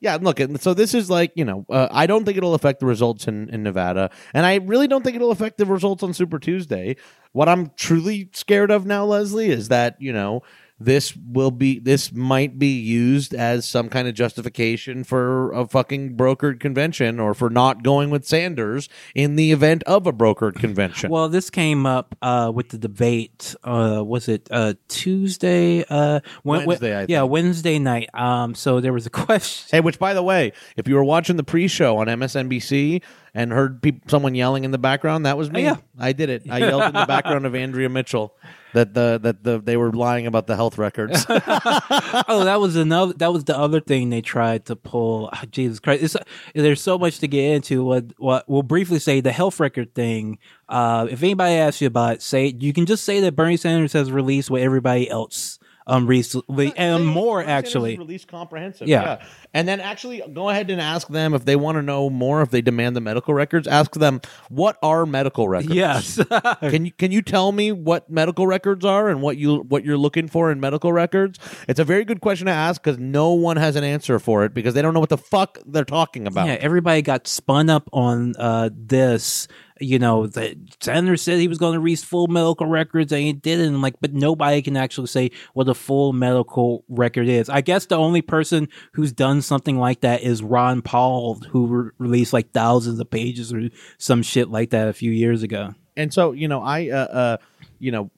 Yeah, 0.00 0.16
look, 0.20 0.40
so 0.60 0.72
this 0.72 0.94
is 0.94 1.10
like, 1.10 1.30
you 1.34 1.44
know, 1.44 1.66
uh, 1.68 1.86
I 1.90 2.06
don't 2.06 2.24
think 2.24 2.38
it'll 2.38 2.54
affect 2.54 2.80
the 2.80 2.86
results 2.86 3.28
in, 3.28 3.50
in 3.50 3.62
Nevada. 3.62 4.10
And 4.32 4.46
I 4.46 4.54
really 4.56 4.88
don't 4.88 5.04
think 5.04 5.14
it'll 5.14 5.30
affect 5.30 5.58
the 5.58 5.66
results 5.66 6.02
on 6.02 6.14
Super 6.14 6.38
Tuesday. 6.38 6.96
What 7.32 7.50
I'm 7.50 7.70
truly 7.76 8.30
scared 8.32 8.70
of 8.70 8.86
now, 8.86 9.04
Leslie, 9.04 9.50
is 9.50 9.68
that, 9.68 10.00
you 10.00 10.12
know, 10.12 10.42
this 10.80 11.14
will 11.14 11.50
be 11.50 11.78
this 11.78 12.10
might 12.10 12.58
be 12.58 12.78
used 12.78 13.34
as 13.34 13.68
some 13.68 13.90
kind 13.90 14.08
of 14.08 14.14
justification 14.14 15.04
for 15.04 15.52
a 15.52 15.68
fucking 15.68 16.16
brokered 16.16 16.58
convention 16.58 17.20
or 17.20 17.34
for 17.34 17.50
not 17.50 17.82
going 17.82 18.08
with 18.08 18.24
Sanders 18.26 18.88
in 19.14 19.36
the 19.36 19.52
event 19.52 19.82
of 19.84 20.06
a 20.06 20.12
brokered 20.12 20.54
convention. 20.54 21.10
Well, 21.10 21.28
this 21.28 21.50
came 21.50 21.84
up 21.84 22.16
uh, 22.22 22.50
with 22.54 22.70
the 22.70 22.78
debate. 22.78 23.54
Uh, 23.62 24.02
was 24.04 24.28
it 24.28 24.48
uh, 24.50 24.74
Tuesday? 24.88 25.84
Uh, 25.88 26.20
Wednesday, 26.44 27.04
yeah, 27.08 27.22
Wednesday 27.22 27.78
night. 27.78 28.08
Um, 28.14 28.54
so 28.54 28.80
there 28.80 28.94
was 28.94 29.04
a 29.04 29.10
question. 29.10 29.68
Hey, 29.70 29.80
which 29.80 29.98
by 29.98 30.14
the 30.14 30.22
way, 30.22 30.52
if 30.76 30.88
you 30.88 30.94
were 30.94 31.04
watching 31.04 31.36
the 31.36 31.44
pre-show 31.44 31.98
on 31.98 32.06
MSNBC, 32.06 33.02
and 33.34 33.52
heard 33.52 33.82
people, 33.82 34.00
someone 34.08 34.34
yelling 34.34 34.64
in 34.64 34.70
the 34.70 34.78
background. 34.78 35.26
That 35.26 35.38
was 35.38 35.50
me. 35.50 35.62
Oh, 35.62 35.72
yeah. 35.72 35.76
I 35.98 36.12
did 36.12 36.30
it. 36.30 36.42
I 36.50 36.58
yelled 36.58 36.82
in 36.82 36.92
the 36.92 37.06
background 37.06 37.46
of 37.46 37.54
Andrea 37.54 37.88
Mitchell 37.88 38.34
that 38.72 38.94
the 38.94 39.18
that 39.22 39.42
the 39.42 39.58
they 39.58 39.76
were 39.76 39.92
lying 39.92 40.26
about 40.26 40.46
the 40.46 40.56
health 40.56 40.78
records. 40.78 41.24
oh, 41.28 42.44
that 42.44 42.58
was 42.60 42.76
another. 42.76 43.12
That 43.14 43.32
was 43.32 43.44
the 43.44 43.56
other 43.56 43.80
thing 43.80 44.10
they 44.10 44.20
tried 44.20 44.66
to 44.66 44.76
pull. 44.76 45.30
Oh, 45.32 45.42
Jesus 45.50 45.80
Christ! 45.80 46.02
It's, 46.02 46.16
there's 46.54 46.80
so 46.80 46.98
much 46.98 47.18
to 47.20 47.28
get 47.28 47.52
into. 47.52 47.84
What 47.84 48.12
what 48.18 48.48
we'll 48.48 48.62
briefly 48.62 48.98
say 48.98 49.20
the 49.20 49.32
health 49.32 49.60
record 49.60 49.94
thing. 49.94 50.38
Uh, 50.68 51.06
if 51.10 51.22
anybody 51.22 51.54
asks 51.54 51.80
you 51.80 51.88
about 51.88 52.14
it, 52.14 52.22
say 52.22 52.54
you 52.58 52.72
can 52.72 52.86
just 52.86 53.04
say 53.04 53.20
that 53.20 53.36
Bernie 53.36 53.56
Sanders 53.56 53.92
has 53.92 54.10
released 54.10 54.50
what 54.50 54.62
everybody 54.62 55.10
else 55.10 55.58
um 55.90 56.06
recently 56.06 56.72
and 56.76 57.06
more 57.06 57.42
actually 57.42 57.96
release 57.96 58.24
comprehensive 58.24 58.88
yeah. 58.88 59.02
yeah. 59.02 59.26
and 59.52 59.68
then 59.68 59.80
actually 59.80 60.22
go 60.32 60.48
ahead 60.48 60.70
and 60.70 60.80
ask 60.80 61.08
them 61.08 61.34
if 61.34 61.44
they 61.44 61.56
want 61.56 61.76
to 61.76 61.82
know 61.82 62.08
more 62.08 62.42
if 62.42 62.50
they 62.50 62.62
demand 62.62 62.96
the 62.96 63.00
medical 63.00 63.34
records 63.34 63.66
ask 63.66 63.92
them 63.94 64.20
what 64.48 64.78
are 64.82 65.06
medical 65.06 65.48
records? 65.48 65.74
Yes. 65.74 66.20
Can 66.60 66.84
you 66.86 66.92
can 66.92 67.12
you 67.12 67.22
tell 67.22 67.52
me 67.52 67.72
what 67.72 68.10
medical 68.10 68.46
records 68.46 68.84
are 68.84 69.08
and 69.08 69.22
what 69.22 69.36
you 69.36 69.58
what 69.68 69.84
you're 69.84 69.98
looking 69.98 70.28
for 70.28 70.50
in 70.50 70.60
medical 70.60 70.92
records? 70.92 71.38
It's 71.68 71.80
a 71.80 71.84
very 71.84 72.04
good 72.04 72.20
question 72.20 72.46
to 72.46 72.52
ask 72.52 72.82
because 72.82 72.98
no 72.98 73.32
one 73.32 73.56
has 73.56 73.76
an 73.76 73.84
answer 73.84 74.18
for 74.18 74.44
it 74.44 74.54
because 74.54 74.74
they 74.74 74.82
don't 74.82 74.94
know 74.94 75.00
what 75.00 75.08
the 75.08 75.18
fuck 75.18 75.58
they're 75.66 75.84
talking 75.84 76.26
about. 76.26 76.46
Yeah 76.46 76.58
everybody 76.60 77.02
got 77.02 77.26
spun 77.26 77.70
up 77.70 77.88
on 77.92 78.34
uh 78.38 78.70
this 78.72 79.48
you 79.80 79.98
know, 79.98 80.26
the 80.26 80.56
Sanders 80.80 81.22
said 81.22 81.38
he 81.38 81.48
was 81.48 81.58
going 81.58 81.72
to 81.72 81.80
release 81.80 82.04
full 82.04 82.26
medical 82.26 82.66
records 82.66 83.12
and 83.12 83.22
he 83.22 83.32
didn't. 83.32 83.80
Like, 83.80 83.94
but 84.00 84.12
nobody 84.12 84.60
can 84.62 84.76
actually 84.76 85.06
say 85.06 85.30
what 85.54 85.68
a 85.68 85.74
full 85.74 86.12
medical 86.12 86.84
record 86.88 87.28
is. 87.28 87.48
I 87.48 87.62
guess 87.62 87.86
the 87.86 87.96
only 87.96 88.22
person 88.22 88.68
who's 88.92 89.12
done 89.12 89.42
something 89.42 89.78
like 89.78 90.02
that 90.02 90.22
is 90.22 90.42
Ron 90.42 90.82
Paul, 90.82 91.36
who 91.50 91.66
re- 91.66 91.90
released 91.98 92.32
like 92.32 92.52
thousands 92.52 93.00
of 93.00 93.10
pages 93.10 93.52
or 93.52 93.70
some 93.98 94.22
shit 94.22 94.50
like 94.50 94.70
that 94.70 94.88
a 94.88 94.92
few 94.92 95.10
years 95.10 95.42
ago. 95.42 95.74
And 95.96 96.12
so, 96.12 96.32
you 96.32 96.46
know, 96.46 96.62
I, 96.62 96.90
uh, 96.90 96.96
uh 96.96 97.36
you 97.78 97.90
know, 97.90 98.10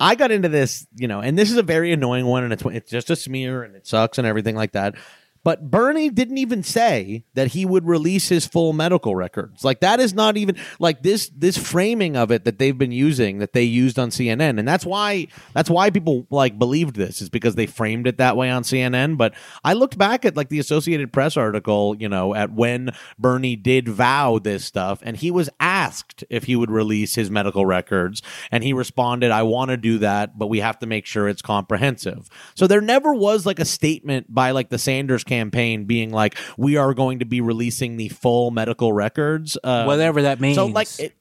I 0.00 0.16
got 0.16 0.32
into 0.32 0.48
this, 0.48 0.86
you 0.96 1.06
know, 1.06 1.20
and 1.20 1.38
this 1.38 1.50
is 1.50 1.56
a 1.56 1.62
very 1.62 1.92
annoying 1.92 2.26
one, 2.26 2.42
and 2.42 2.52
it's 2.52 2.64
it's 2.64 2.90
just 2.90 3.10
a 3.10 3.16
smear, 3.16 3.62
and 3.62 3.76
it 3.76 3.86
sucks, 3.86 4.18
and 4.18 4.26
everything 4.26 4.56
like 4.56 4.72
that. 4.72 4.96
But 5.44 5.70
Bernie 5.70 6.08
didn't 6.08 6.38
even 6.38 6.62
say 6.62 7.24
that 7.34 7.48
he 7.48 7.66
would 7.66 7.86
release 7.86 8.30
his 8.30 8.46
full 8.46 8.72
medical 8.72 9.14
records. 9.14 9.62
Like 9.62 9.80
that 9.80 10.00
is 10.00 10.14
not 10.14 10.38
even 10.38 10.56
like 10.80 11.02
this 11.02 11.30
this 11.36 11.58
framing 11.58 12.16
of 12.16 12.30
it 12.30 12.44
that 12.44 12.58
they've 12.58 12.76
been 12.76 12.92
using 12.92 13.38
that 13.38 13.52
they 13.52 13.62
used 13.62 13.98
on 13.98 14.08
CNN. 14.08 14.58
And 14.58 14.66
that's 14.66 14.86
why 14.86 15.28
that's 15.52 15.68
why 15.68 15.90
people 15.90 16.26
like 16.30 16.58
believed 16.58 16.96
this 16.96 17.20
is 17.20 17.28
because 17.28 17.56
they 17.56 17.66
framed 17.66 18.06
it 18.06 18.16
that 18.16 18.38
way 18.38 18.50
on 18.50 18.62
CNN. 18.62 19.18
But 19.18 19.34
I 19.62 19.74
looked 19.74 19.98
back 19.98 20.24
at 20.24 20.34
like 20.34 20.48
the 20.48 20.58
Associated 20.58 21.12
Press 21.12 21.36
article, 21.36 21.94
you 21.98 22.08
know, 22.08 22.34
at 22.34 22.50
when 22.50 22.92
Bernie 23.18 23.56
did 23.56 23.86
vow 23.86 24.38
this 24.38 24.64
stuff 24.64 25.00
and 25.02 25.14
he 25.14 25.30
was 25.30 25.50
asked 25.60 26.24
if 26.30 26.44
he 26.44 26.56
would 26.56 26.70
release 26.70 27.16
his 27.16 27.30
medical 27.30 27.66
records 27.66 28.22
and 28.50 28.64
he 28.64 28.72
responded, 28.72 29.30
I 29.30 29.42
want 29.42 29.70
to 29.72 29.76
do 29.76 29.98
that, 29.98 30.38
but 30.38 30.46
we 30.46 30.60
have 30.60 30.78
to 30.78 30.86
make 30.86 31.04
sure 31.04 31.28
it's 31.28 31.42
comprehensive. 31.42 32.30
So 32.54 32.66
there 32.66 32.80
never 32.80 33.12
was 33.12 33.44
like 33.44 33.58
a 33.58 33.66
statement 33.66 34.32
by 34.32 34.52
like 34.52 34.70
the 34.70 34.78
Sanders 34.78 35.22
campaign 35.22 35.33
campaign 35.34 35.84
being 35.84 36.10
like, 36.10 36.36
"We 36.56 36.76
are 36.76 36.94
going 36.94 37.18
to 37.20 37.24
be 37.24 37.40
releasing 37.40 37.96
the 37.96 38.08
full 38.08 38.50
medical 38.50 38.92
records." 38.92 39.56
Uh, 39.62 39.84
Whatever 39.84 40.22
that 40.22 40.40
means. 40.40 40.56
So 40.56 40.66
like. 40.66 40.88
It, 40.98 41.14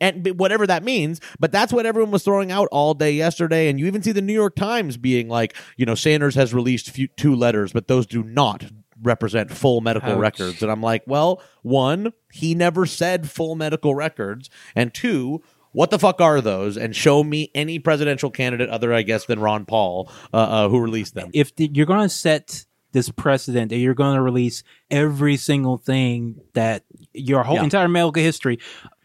and 0.00 0.38
whatever 0.38 0.66
that 0.66 0.82
means, 0.82 1.20
but 1.38 1.52
that's 1.52 1.72
what 1.72 1.86
everyone 1.86 2.10
was 2.10 2.24
throwing 2.24 2.50
out 2.50 2.68
all 2.72 2.94
day 2.94 3.12
yesterday. 3.12 3.68
And 3.68 3.78
you 3.78 3.86
even 3.86 4.02
see 4.02 4.12
the 4.12 4.20
New 4.20 4.32
York 4.34 4.56
Times 4.56 4.96
being 4.96 5.28
like, 5.28 5.56
you 5.76 5.86
know, 5.86 5.94
Sanders 5.94 6.34
has 6.34 6.52
released 6.52 6.90
few, 6.90 7.06
two 7.16 7.34
letters, 7.34 7.72
but 7.72 7.86
those 7.86 8.04
do 8.04 8.22
not 8.22 8.64
represent 9.00 9.50
full 9.50 9.80
medical 9.80 10.12
Ouch. 10.12 10.18
records. 10.18 10.62
And 10.62 10.70
I'm 10.70 10.82
like, 10.82 11.04
well, 11.06 11.40
one, 11.62 12.12
he 12.32 12.54
never 12.54 12.86
said 12.86 13.30
full 13.30 13.54
medical 13.54 13.94
records, 13.94 14.50
and 14.74 14.92
two. 14.92 15.42
What 15.72 15.90
the 15.90 15.98
fuck 15.98 16.20
are 16.20 16.40
those? 16.40 16.76
And 16.76 16.94
show 16.94 17.24
me 17.24 17.50
any 17.52 17.80
presidential 17.80 18.30
candidate 18.30 18.70
other, 18.70 18.92
I 18.94 19.02
guess, 19.02 19.24
than 19.26 19.40
Ron 19.40 19.64
Paul 19.64 20.08
uh, 20.32 20.36
uh, 20.36 20.68
who 20.68 20.78
released 20.78 21.14
them. 21.14 21.30
if 21.34 21.56
the, 21.56 21.68
you're 21.74 21.84
going 21.84 22.08
to 22.08 22.14
set 22.14 22.64
this 22.94 23.10
precedent 23.10 23.68
that 23.68 23.76
you're 23.76 23.92
going 23.92 24.14
to 24.14 24.22
release 24.22 24.62
every 24.90 25.36
single 25.36 25.76
thing 25.76 26.40
that 26.54 26.84
your 27.12 27.42
whole 27.42 27.56
Yeah. 27.56 27.64
entire 27.64 27.88
medical 27.88 28.22
history, 28.22 28.58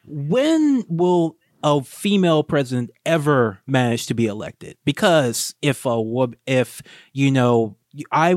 when 0.06 0.86
will 0.88 1.36
a 1.62 1.84
female 1.84 2.42
president 2.44 2.92
ever 3.06 3.60
manage 3.68 4.06
to 4.06 4.14
be 4.14 4.28
elected? 4.28 4.78
Because 4.86 5.54
if 5.62 5.86
a 5.86 6.02
if 6.48 6.82
you 7.12 7.32
know, 7.32 7.76
I 8.12 8.36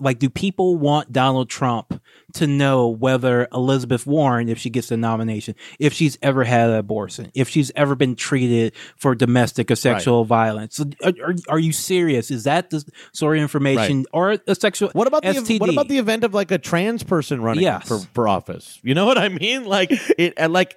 like, 0.00 0.18
do 0.18 0.28
people 0.28 0.76
want 0.76 1.12
Donald 1.12 1.48
Trump 1.48 1.93
to 2.34 2.46
know 2.46 2.88
whether 2.88 3.48
Elizabeth 3.52 4.06
Warren, 4.06 4.48
if 4.48 4.58
she 4.58 4.70
gets 4.70 4.88
the 4.88 4.96
nomination, 4.96 5.54
if 5.78 5.92
she's 5.92 6.18
ever 6.22 6.44
had 6.44 6.70
an 6.70 6.76
abortion, 6.76 7.30
if 7.34 7.48
she's 7.48 7.72
ever 7.74 7.94
been 7.94 8.14
treated 8.16 8.74
for 8.96 9.14
domestic 9.14 9.70
or 9.70 9.76
sexual 9.76 10.24
violence? 10.24 10.80
Are, 10.80 11.12
are, 11.24 11.34
are 11.48 11.58
you 11.58 11.72
serious? 11.72 12.30
Is 12.30 12.44
that 12.44 12.70
the 12.70 12.84
sort 13.12 13.36
of 13.36 13.42
information 13.42 14.04
or 14.12 14.36
a 14.46 14.54
sexual? 14.54 14.90
What 14.92 15.06
about 15.06 15.22
the 15.22 15.28
STD? 15.30 15.60
what 15.60 15.70
about 15.70 15.88
the 15.88 15.98
event 15.98 16.24
of 16.24 16.34
like 16.34 16.50
a 16.50 16.58
trans 16.58 17.02
person 17.02 17.42
running 17.42 17.62
Yes. 17.62 17.88
for, 17.88 17.98
for 18.14 18.28
office? 18.28 18.78
You 18.82 18.94
know 18.94 19.06
what 19.06 19.18
I 19.18 19.28
mean? 19.28 19.64
Like 19.64 19.90
it 20.18 20.34
and 20.36 20.52
like 20.52 20.76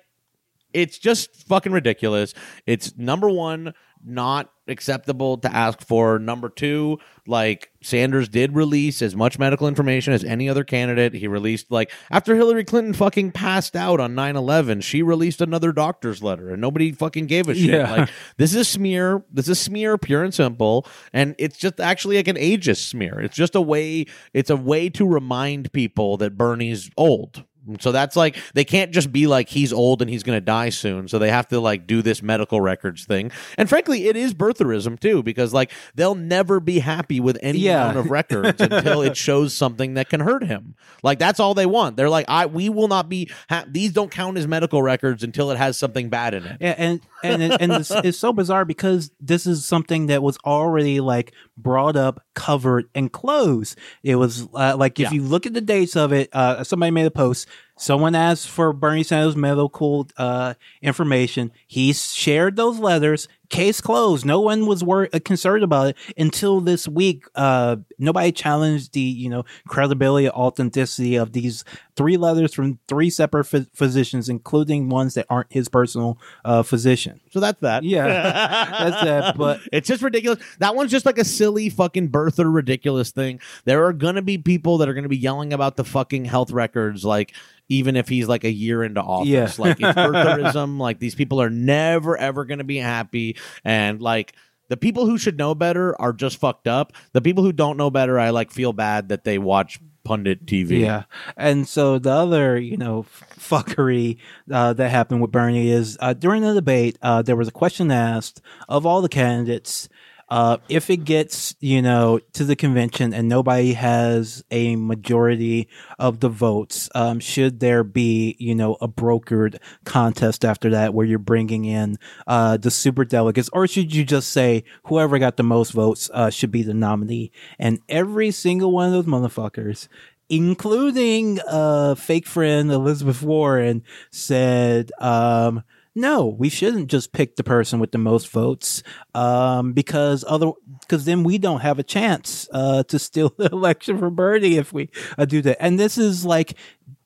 it's 0.74 0.98
just 0.98 1.48
fucking 1.48 1.72
ridiculous. 1.72 2.34
It's 2.66 2.96
number 2.98 3.30
one, 3.30 3.74
not 4.06 4.52
acceptable 4.68 5.38
to 5.38 5.54
ask 5.54 5.82
for. 5.82 6.20
Number 6.20 6.50
two, 6.50 7.00
like 7.26 7.72
Sanders 7.82 8.28
did 8.28 8.54
release 8.56 9.02
as 9.02 9.16
much 9.16 9.40
medical 9.40 9.68
information 9.68 10.14
as 10.14 10.24
any 10.24 10.50
other 10.50 10.64
candidate. 10.64 11.14
He 11.14 11.28
released 11.28 11.72
like 11.72 11.92
after 12.12 12.36
Hillary 12.36 12.64
Clinton 12.64 12.94
fucking 12.94 13.32
passed 13.32 13.76
out 13.76 14.00
on 14.00 14.14
9-11, 14.14 14.84
she 14.84 15.02
released 15.02 15.42
another 15.42 15.72
doctor's 15.72 16.22
letter 16.22 16.50
and 16.50 16.62
nobody 16.62 16.92
fucking 16.92 17.28
gave 17.28 17.48
a 17.48 17.56
shit. 17.56 17.70
Yeah. 17.70 17.92
Like 17.92 18.10
this 18.38 18.54
is 18.54 18.68
smear. 18.68 19.24
This 19.32 19.48
is 19.48 19.60
smear, 19.60 19.98
pure 19.98 20.24
and 20.24 20.34
simple, 20.34 20.86
and 21.14 21.36
it's 21.38 21.58
just 21.58 21.80
actually 21.80 22.18
like 22.18 22.28
an 22.28 22.36
ageist 22.36 22.88
smear. 22.88 23.20
It's 23.20 23.36
just 23.36 23.56
a 23.56 23.62
way. 23.62 24.06
It's 24.34 24.50
a 24.50 24.58
way 24.58 24.90
to 24.90 25.08
remind 25.08 25.72
people 25.72 26.18
that 26.18 26.38
Bernie's 26.38 26.90
old. 26.98 27.44
So 27.80 27.92
that's 27.92 28.16
like 28.16 28.38
they 28.54 28.64
can't 28.66 28.92
just 28.92 29.12
be 29.12 29.28
like 29.28 29.50
he's 29.50 29.74
old 29.74 30.02
and 30.02 30.10
he's 30.10 30.24
going 30.24 30.38
to 30.38 30.42
die 30.46 30.70
soon. 30.70 31.08
So 31.08 31.20
they 31.20 31.30
have 31.30 31.48
to 31.50 31.60
like 31.60 31.88
do 31.88 32.02
this 32.02 32.22
medical 32.22 32.62
records 32.62 33.06
thing. 33.06 33.32
And 33.58 33.68
frankly, 33.70 34.08
it 34.08 34.16
is 34.16 34.34
birtherism 34.34 35.00
too 35.00 35.24
because 35.24 35.54
like 35.54 35.72
they'll 35.96 36.16
never 36.16 36.60
be 36.60 36.80
happy 36.80 37.20
with 37.20 37.38
any 37.42 37.60
Yeah. 37.60 37.84
amount 37.84 37.98
of 37.98 38.12
records 38.12 38.62
until 38.62 39.02
it 39.02 39.18
shows 39.18 39.54
something 39.54 39.96
that 39.96 40.10
can 40.10 40.20
hurt 40.20 40.44
him. 40.44 40.76
Like 41.04 41.20
that's 41.20 41.40
all 41.40 41.54
they 41.54 41.66
want. 41.66 41.98
They're 41.98 42.10
like, 42.10 42.26
I 42.28 42.46
we 42.46 42.70
will 42.70 42.88
not 42.88 43.10
be. 43.10 43.30
Ha- 43.50 43.66
these 43.68 43.92
don't 43.92 44.12
count 44.12 44.38
as 44.38 44.48
medical 44.48 44.82
records 44.82 45.24
until 45.24 45.52
it 45.52 45.58
has 45.58 45.78
something 45.78 46.10
bad 46.10 46.34
in 46.34 46.46
it. 46.46 46.58
Yeah, 46.62 46.76
and 46.78 47.02
and 47.24 47.42
it- 47.44 47.58
and 47.62 47.72
it's, 47.72 47.92
it's 47.92 48.18
so 48.18 48.32
bizarre 48.34 48.66
because 48.66 49.12
this 49.20 49.46
is 49.48 49.66
something 49.66 50.08
that 50.08 50.22
was 50.24 50.38
already 50.46 51.00
like 51.00 51.34
brought 51.58 51.96
up, 51.96 52.22
covered, 52.38 52.86
and 52.96 53.12
closed. 53.12 53.78
It 54.04 54.16
was 54.16 54.48
uh, 54.54 54.78
like 54.78 55.00
if 55.00 55.06
Yeah. 55.08 55.12
you 55.12 55.24
look 55.24 55.46
at 55.46 55.54
the 55.54 55.62
dates 55.62 55.96
of 55.98 56.14
it, 56.14 56.30
uh, 56.32 56.64
somebody 56.64 56.92
made 56.92 57.08
a 57.08 57.12
post. 57.12 57.48
Someone 57.78 58.16
asked 58.16 58.50
for 58.50 58.74
Bernie 58.74 59.04
Sanders 59.04 59.36
medical 59.36 60.08
uh, 60.18 60.56
information. 60.82 61.52
He 61.68 61.94
shared 61.94 62.56
those 62.56 62.80
letters. 62.80 63.28
Case 63.50 63.80
closed. 63.80 64.26
No 64.26 64.42
one 64.42 64.66
was 64.66 64.84
wor- 64.84 65.08
uh, 65.14 65.20
concerned 65.24 65.64
about 65.64 65.90
it 65.90 65.98
until 66.18 66.60
this 66.60 66.86
week. 66.86 67.24
Uh, 67.34 67.78
nobody 67.98 68.34
challenged 68.34 68.92
the 68.92 69.00
you 69.00 69.30
know 69.30 69.46
credibility, 69.70 70.28
authenticity 70.30 71.16
of 71.16 71.32
these 71.32 71.64
three 71.96 72.18
letters 72.18 72.54
from 72.54 72.78
three 72.90 73.10
separate 73.10 73.46
phys- 73.46 73.70
physicians, 73.74 74.28
including 74.28 74.90
ones 74.90 75.14
that 75.14 75.28
aren't 75.30 75.54
his 75.54 75.70
personal 75.70 76.18
uh, 76.44 76.62
physician. 76.62 77.22
So 77.32 77.40
that's 77.40 77.62
that. 77.62 77.84
Yeah, 77.84 78.06
that's 78.90 79.04
that. 79.04 79.38
But 79.38 79.62
it's 79.72 79.88
just 79.88 80.02
ridiculous. 80.02 80.40
That 80.60 80.76
one's 80.76 80.92
just 80.92 81.06
like 81.06 81.18
a 81.18 81.24
silly 81.26 81.70
fucking 81.70 82.10
birther 82.10 82.54
ridiculous 82.54 83.12
thing. 83.12 83.40
There 83.64 83.86
are 83.86 83.94
gonna 83.94 84.24
be 84.24 84.38
people 84.38 84.80
that 84.80 84.90
are 84.90 84.94
gonna 84.94 85.08
be 85.08 85.16
yelling 85.16 85.54
about 85.54 85.78
the 85.78 85.86
fucking 85.86 86.26
health 86.26 86.52
records, 86.52 87.06
like 87.06 87.34
even 87.70 87.96
if 87.96 88.08
he's 88.08 88.28
like 88.28 88.44
a 88.44 88.52
year 88.52 88.84
into 88.84 89.02
office. 89.02 89.28
Yeah. 89.30 89.52
Like 89.58 89.80
it's 89.80 89.82
birtherism. 89.98 90.80
like 90.80 91.00
these 91.00 91.16
people 91.16 91.42
are 91.42 91.50
never 91.50 92.18
ever 92.18 92.46
gonna 92.46 92.64
be 92.64 92.78
happy. 92.78 93.38
And 93.64 94.02
like 94.02 94.34
the 94.70 94.78
people 94.78 95.06
who 95.06 95.18
should 95.18 95.38
know 95.38 95.56
better 95.56 96.00
are 96.02 96.14
just 96.14 96.38
fucked 96.38 96.68
up. 96.68 96.94
The 97.14 97.22
people 97.22 97.44
who 97.44 97.54
don't 97.54 97.78
know 97.78 97.90
better, 97.90 98.20
I 98.20 98.32
like 98.32 98.52
feel 98.52 98.74
bad 98.74 99.10
that 99.10 99.24
they 99.24 99.38
watch 99.38 99.80
pundit 100.04 100.46
TV. 100.46 100.80
yeah, 100.80 101.04
and 101.36 101.68
so 101.68 102.00
the 102.00 102.12
other 102.12 102.58
you 102.58 102.78
know 102.78 103.06
fuckery 103.38 104.18
uh, 104.52 104.74
that 104.74 104.90
happened 104.90 105.22
with 105.22 105.32
Bernie 105.32 105.70
is 105.70 105.98
uh, 106.00 106.14
during 106.14 106.42
the 106.42 106.54
debate 106.54 106.98
uh, 107.02 107.22
there 107.22 107.36
was 107.36 107.50
a 107.50 107.52
question 107.52 107.92
asked 107.92 108.42
of 108.70 108.86
all 108.86 109.02
the 109.02 109.10
candidates. 109.10 109.90
Uh, 110.30 110.58
if 110.68 110.90
it 110.90 110.98
gets, 110.98 111.56
you 111.60 111.82
know, 111.82 112.20
to 112.34 112.44
the 112.44 112.56
convention 112.56 113.14
and 113.14 113.30
nobody 113.30 113.74
has 113.74 114.44
a 114.52 114.76
majority 114.76 115.70
of 116.00 116.20
the 116.20 116.28
votes, 116.28 116.90
um, 116.94 117.20
should 117.20 117.60
there 117.62 117.84
be, 117.84 118.36
you 118.38 118.54
know, 118.54 118.78
a 118.82 118.88
brokered 118.88 119.58
contest 119.86 120.44
after 120.44 120.70
that 120.72 120.94
where 120.94 121.06
you're 121.06 121.18
bringing 121.18 121.64
in 121.64 121.98
uh, 122.28 122.58
the 122.58 122.72
super 122.72 123.06
delegates, 123.06 123.50
or 123.54 123.68
should 123.68 123.96
you 123.96 124.04
just 124.04 124.30
say 124.30 124.66
whoever 124.86 125.18
got 125.18 125.38
the 125.38 125.44
most 125.44 125.72
votes 125.72 126.10
uh, 126.14 126.30
should 126.30 126.52
be 126.52 126.62
the 126.62 126.74
nominee? 126.74 127.32
And 127.58 127.80
every 127.88 128.32
single 128.32 128.72
one 128.72 128.88
of 128.88 128.94
those 128.94 129.06
motherfuckers, 129.06 129.88
including 130.30 131.40
uh, 131.48 131.96
fake 131.96 132.28
friend 132.28 132.70
Elizabeth 132.70 133.24
Warren, 133.24 133.82
said, 134.12 134.92
um, 135.00 135.64
no, 135.98 136.28
we 136.28 136.48
shouldn't 136.48 136.90
just 136.90 137.12
pick 137.12 137.36
the 137.36 137.44
person 137.44 137.80
with 137.80 137.92
the 137.92 137.98
most 137.98 138.30
votes, 138.30 138.84
um, 139.16 139.74
because 139.74 140.24
other, 140.28 140.52
because 140.82 141.06
then 141.06 141.24
we 141.24 141.40
don't 141.40 141.62
have 141.62 141.80
a 141.80 141.84
chance, 141.84 142.48
uh, 142.54 142.84
to 142.84 143.00
steal 143.00 143.34
the 143.38 143.50
election 143.52 143.98
for 143.98 144.10
Bernie 144.10 144.58
if 144.58 144.72
we 144.72 144.90
uh, 145.18 145.26
do 145.26 145.42
that. 145.42 145.58
And 145.60 145.80
this 145.80 145.98
is 145.98 146.24
like, 146.24 146.56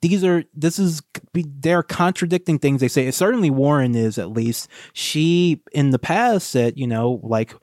these 0.02 0.24
are, 0.24 0.44
this 0.54 0.78
is, 0.78 1.02
they're 1.34 1.84
contradicting 1.84 2.60
things 2.60 2.82
they 2.82 2.90
say. 2.90 3.10
Certainly 3.12 3.50
Warren 3.52 3.96
is 3.96 4.18
at 4.18 4.30
least. 4.32 4.68
She, 4.94 5.64
in 5.72 5.92
the 5.92 6.00
past 6.00 6.50
said, 6.50 6.78
you 6.78 6.88
know, 6.88 7.22
like, 7.24 7.56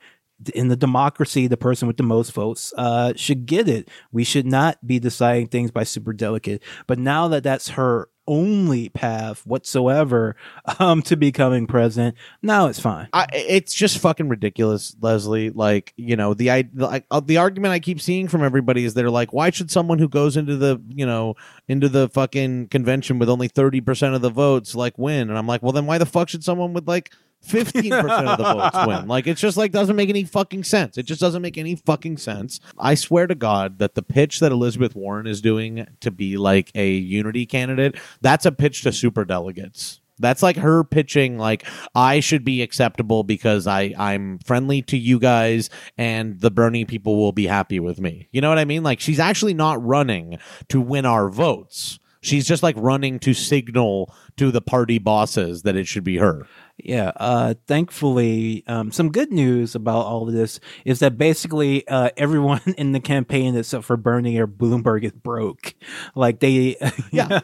in 0.55 0.69
the 0.69 0.75
democracy, 0.75 1.47
the 1.47 1.57
person 1.57 1.87
with 1.87 1.97
the 1.97 2.03
most 2.03 2.31
votes 2.31 2.73
uh, 2.77 3.13
should 3.15 3.45
get 3.45 3.67
it. 3.67 3.89
We 4.11 4.23
should 4.23 4.45
not 4.45 4.85
be 4.85 4.97
deciding 4.97 5.47
things 5.47 5.69
by 5.69 5.83
super 5.83 6.13
delegate. 6.13 6.63
But 6.87 6.97
now 6.97 7.27
that 7.27 7.43
that's 7.43 7.69
her 7.69 8.09
only 8.29 8.89
path 8.89 9.45
whatsoever 9.45 10.35
um, 10.79 11.01
to 11.01 11.17
becoming 11.17 11.67
president, 11.67 12.15
now 12.41 12.67
it's 12.67 12.79
fine. 12.79 13.09
I, 13.11 13.27
it's 13.33 13.73
just 13.73 13.97
fucking 13.97 14.29
ridiculous, 14.29 14.95
Leslie. 15.01 15.49
Like 15.49 15.93
you 15.97 16.15
know 16.15 16.33
the 16.33 16.51
I 16.51 16.69
like 16.73 17.05
uh, 17.11 17.19
the 17.19 17.37
argument 17.37 17.73
I 17.73 17.79
keep 17.79 17.99
seeing 17.99 18.27
from 18.27 18.43
everybody 18.43 18.85
is 18.85 18.93
they're 18.93 19.09
like, 19.09 19.33
why 19.33 19.49
should 19.49 19.71
someone 19.71 19.99
who 19.99 20.07
goes 20.07 20.37
into 20.37 20.55
the 20.55 20.81
you 20.89 21.05
know 21.05 21.35
into 21.67 21.89
the 21.89 22.07
fucking 22.09 22.67
convention 22.67 23.19
with 23.19 23.29
only 23.29 23.47
thirty 23.47 23.81
percent 23.81 24.15
of 24.15 24.21
the 24.21 24.29
votes 24.29 24.75
like 24.75 24.97
win? 24.97 25.29
And 25.29 25.37
I'm 25.37 25.47
like, 25.47 25.63
well 25.63 25.73
then 25.73 25.87
why 25.87 25.97
the 25.97 26.05
fuck 26.05 26.29
should 26.29 26.43
someone 26.43 26.73
with 26.73 26.87
like 26.87 27.11
fifteen 27.41 27.91
percent 27.91 28.27
of 28.27 28.37
the 28.37 28.43
votes 28.53 28.87
win? 28.87 29.07
Like 29.07 29.27
it's 29.27 29.41
just 29.41 29.57
like 29.57 29.71
doesn't 29.71 29.95
make 29.95 30.09
any 30.09 30.23
fucking 30.23 30.63
sense. 30.63 30.97
It 30.97 31.03
just 31.03 31.21
doesn't 31.21 31.41
make 31.41 31.57
any 31.57 31.75
fucking 31.75 32.17
sense. 32.17 32.59
I 32.77 32.95
swear 32.95 33.27
to 33.27 33.35
God 33.35 33.79
that 33.79 33.95
the 33.95 34.03
pitch 34.03 34.39
that 34.39 34.51
Elizabeth 34.51 34.95
Warren 34.95 35.27
is 35.27 35.41
doing 35.41 35.87
to 36.01 36.11
be 36.11 36.37
like 36.37 36.71
a 36.75 36.91
unity 36.91 37.45
candidate, 37.45 37.95
that's 38.21 38.45
a 38.45 38.51
pitch 38.51 38.83
to 38.83 38.91
super 38.91 39.25
delegates. 39.25 40.01
That's 40.19 40.43
like 40.43 40.57
her 40.57 40.83
pitching 40.83 41.37
like 41.37 41.65
I 41.95 42.19
should 42.19 42.43
be 42.43 42.61
acceptable 42.61 43.23
because 43.23 43.67
I 43.67 43.93
I'm 43.97 44.39
friendly 44.39 44.81
to 44.83 44.97
you 44.97 45.17
guys 45.17 45.69
and 45.97 46.39
the 46.39 46.51
Bernie 46.51 46.85
people 46.85 47.15
will 47.15 47.31
be 47.31 47.47
happy 47.47 47.79
with 47.79 47.99
me. 47.99 48.27
You 48.31 48.41
know 48.41 48.49
what 48.49 48.59
I 48.59 48.65
mean? 48.65 48.83
Like 48.83 48.99
she's 48.99 49.19
actually 49.19 49.53
not 49.53 49.83
running 49.83 50.37
to 50.67 50.81
win 50.81 51.05
our 51.05 51.29
votes. 51.29 51.99
She's 52.21 52.45
just 52.47 52.63
like 52.63 52.75
running 52.77 53.19
to 53.19 53.33
signal 53.33 54.13
to 54.37 54.51
the 54.51 54.61
party 54.61 54.99
bosses 54.99 55.61
that 55.63 55.75
it 55.75 55.87
should 55.87 56.03
be 56.03 56.17
her. 56.17 56.45
Yeah. 56.77 57.11
Uh, 57.15 57.53
thankfully, 57.67 58.63
um, 58.67 58.91
some 58.91 59.09
good 59.11 59.31
news 59.31 59.73
about 59.75 60.05
all 60.05 60.27
of 60.27 60.33
this 60.33 60.59
is 60.85 60.99
that 60.99 61.17
basically 61.17 61.87
uh, 61.87 62.09
everyone 62.17 62.61
in 62.77 62.91
the 62.91 62.99
campaign 62.99 63.55
except 63.55 63.85
for 63.85 63.97
Bernie 63.97 64.37
or 64.37 64.47
Bloomberg 64.47 65.03
is 65.03 65.11
broke. 65.11 65.73
Like 66.15 66.39
they, 66.39 66.75
Yeah. 67.11 67.39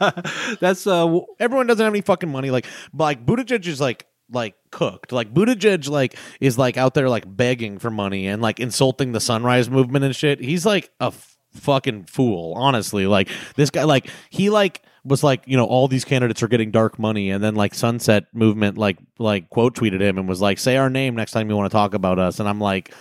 that's 0.60 0.86
uh, 0.88 1.20
Everyone 1.39 1.67
doesn't 1.67 1.84
have 1.84 1.94
any 1.94 2.01
fucking 2.01 2.32
money. 2.32 2.51
Like 2.51 2.65
like 2.94 3.25
Buttigieg 3.25 3.65
is 3.67 3.79
like 3.82 4.05
like 4.32 4.55
cooked. 4.72 5.12
Like 5.12 5.34
Buttigieg 5.34 5.88
like 5.89 6.17
is 6.41 6.58
like 6.58 6.77
out 6.77 6.94
there 6.96 7.10
like 7.10 7.24
begging 7.27 7.79
for 7.79 7.89
money 7.91 8.27
and 8.27 8.41
like 8.41 8.60
insulting 8.60 9.12
the 9.12 9.20
sunrise 9.20 9.70
movement 9.70 10.03
and 10.05 10.15
shit. 10.15 10.39
He's 10.41 10.65
like 10.65 10.91
a 11.00 11.13
fucking 11.55 12.05
fool. 12.05 12.53
Honestly, 12.55 13.07
like 13.07 13.29
this 13.55 13.69
guy, 13.69 13.83
like 13.83 14.09
he 14.29 14.50
like 14.50 14.81
was 15.03 15.24
like 15.24 15.43
you 15.45 15.55
know 15.55 15.65
all 15.65 15.88
these 15.88 16.05
candidates 16.05 16.43
are 16.43 16.47
getting 16.47 16.71
dark 16.71 17.00
money, 17.00 17.29
and 17.29 17.43
then 17.43 17.55
like 17.55 17.74
Sunset 17.74 18.25
Movement 18.33 18.77
like 18.77 18.97
like 19.19 19.50
quote 19.50 19.75
tweeted 19.75 20.01
him 20.01 20.17
and 20.17 20.27
was 20.27 20.41
like, 20.41 20.59
say 20.59 20.77
our 20.77 20.89
name 20.89 21.15
next 21.15 21.31
time 21.31 21.50
you 21.50 21.55
want 21.55 21.71
to 21.71 21.75
talk 21.75 21.93
about 21.93 22.19
us, 22.19 22.39
and 22.39 22.50
I'm 22.50 22.59
like. 22.59 22.93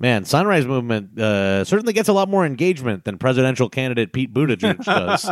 Man, 0.00 0.24
Sunrise 0.24 0.66
Movement 0.66 1.18
uh, 1.20 1.64
certainly 1.64 1.92
gets 1.92 2.08
a 2.08 2.12
lot 2.12 2.28
more 2.28 2.44
engagement 2.44 3.04
than 3.04 3.16
presidential 3.16 3.68
candidate 3.68 4.12
Pete 4.12 4.34
Buttigieg 4.34 4.84
does. 4.84 5.30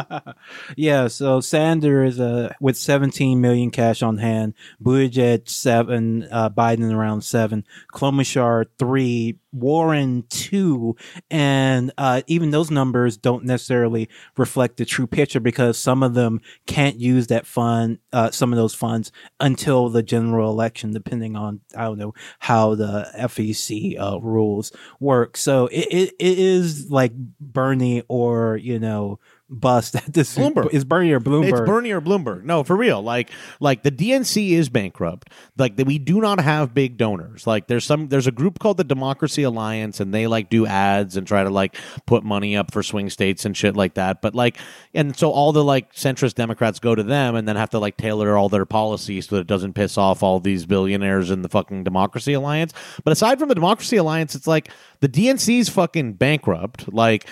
yeah, 0.76 1.08
so 1.08 1.40
Sanders 1.40 2.20
uh, 2.20 2.52
with 2.60 2.76
17 2.76 3.40
million 3.40 3.72
cash 3.72 4.02
on 4.04 4.18
hand, 4.18 4.54
Buttigieg 4.80 5.48
seven, 5.48 6.28
uh, 6.30 6.48
Biden 6.48 6.94
around 6.94 7.22
seven, 7.22 7.66
Klobuchar 7.92 8.66
three, 8.78 9.40
Warren 9.52 10.24
two, 10.28 10.96
and 11.30 11.92
uh, 11.98 12.22
even 12.26 12.50
those 12.50 12.70
numbers 12.70 13.16
don't 13.16 13.44
necessarily 13.44 14.08
reflect 14.36 14.76
the 14.76 14.84
true 14.84 15.06
picture 15.06 15.40
because 15.40 15.78
some 15.78 16.02
of 16.02 16.14
them 16.14 16.40
can't 16.66 16.98
use 16.98 17.28
that 17.28 17.46
fund, 17.46 17.98
uh, 18.12 18.30
some 18.30 18.52
of 18.52 18.56
those 18.56 18.74
funds 18.74 19.12
until 19.40 19.88
the 19.88 20.02
general 20.02 20.50
election, 20.50 20.92
depending 20.92 21.36
on 21.36 21.60
I 21.76 21.84
don't 21.84 21.98
know 21.98 22.14
how 22.38 22.74
the 22.74 23.10
FEC 23.14 23.98
uh, 23.98 24.20
rules 24.20 24.72
work. 25.00 25.36
So 25.36 25.66
it, 25.66 25.86
it, 25.90 26.14
it 26.18 26.38
is 26.38 26.90
like 26.90 27.12
Bernie 27.14 28.02
or 28.08 28.56
you 28.56 28.78
know 28.78 29.18
bust 29.52 29.94
at 29.96 30.12
this 30.12 30.36
Bloomberg. 30.36 30.72
is 30.72 30.84
Bernie 30.84 31.12
or 31.12 31.20
Bloomberg. 31.20 31.50
It's 31.50 31.60
Bernie 31.60 31.90
or 31.92 32.00
Bloomberg. 32.00 32.44
No, 32.44 32.64
for 32.64 32.76
real. 32.76 33.02
Like, 33.02 33.30
like 33.60 33.82
the 33.82 33.90
DNC 33.90 34.50
is 34.50 34.68
bankrupt. 34.68 35.30
Like, 35.56 35.74
we 35.76 35.98
do 35.98 36.20
not 36.20 36.40
have 36.40 36.74
big 36.74 36.96
donors. 36.96 37.46
Like, 37.46 37.66
there's 37.66 37.84
some. 37.84 38.08
There's 38.08 38.26
a 38.26 38.32
group 38.32 38.58
called 38.58 38.78
the 38.78 38.84
Democracy 38.84 39.42
Alliance, 39.42 40.00
and 40.00 40.12
they 40.12 40.26
like 40.26 40.50
do 40.50 40.66
ads 40.66 41.16
and 41.16 41.26
try 41.26 41.44
to 41.44 41.50
like 41.50 41.76
put 42.06 42.24
money 42.24 42.56
up 42.56 42.72
for 42.72 42.82
swing 42.82 43.10
states 43.10 43.44
and 43.44 43.56
shit 43.56 43.76
like 43.76 43.94
that. 43.94 44.22
But 44.22 44.34
like, 44.34 44.58
and 44.94 45.16
so 45.16 45.30
all 45.30 45.52
the 45.52 45.64
like 45.64 45.92
centrist 45.94 46.34
Democrats 46.34 46.78
go 46.78 46.94
to 46.94 47.02
them, 47.02 47.34
and 47.34 47.46
then 47.46 47.56
have 47.56 47.70
to 47.70 47.78
like 47.78 47.96
tailor 47.96 48.36
all 48.36 48.48
their 48.48 48.66
policies 48.66 49.28
so 49.28 49.36
that 49.36 49.42
it 49.42 49.46
doesn't 49.46 49.74
piss 49.74 49.98
off 49.98 50.22
all 50.22 50.40
these 50.40 50.66
billionaires 50.66 51.30
in 51.30 51.42
the 51.42 51.48
fucking 51.48 51.84
Democracy 51.84 52.32
Alliance. 52.32 52.72
But 53.04 53.12
aside 53.12 53.38
from 53.38 53.48
the 53.48 53.54
Democracy 53.54 53.96
Alliance, 53.96 54.34
it's 54.34 54.46
like 54.46 54.70
the 55.00 55.08
DNC's 55.08 55.68
fucking 55.68 56.14
bankrupt. 56.14 56.92
Like, 56.92 57.26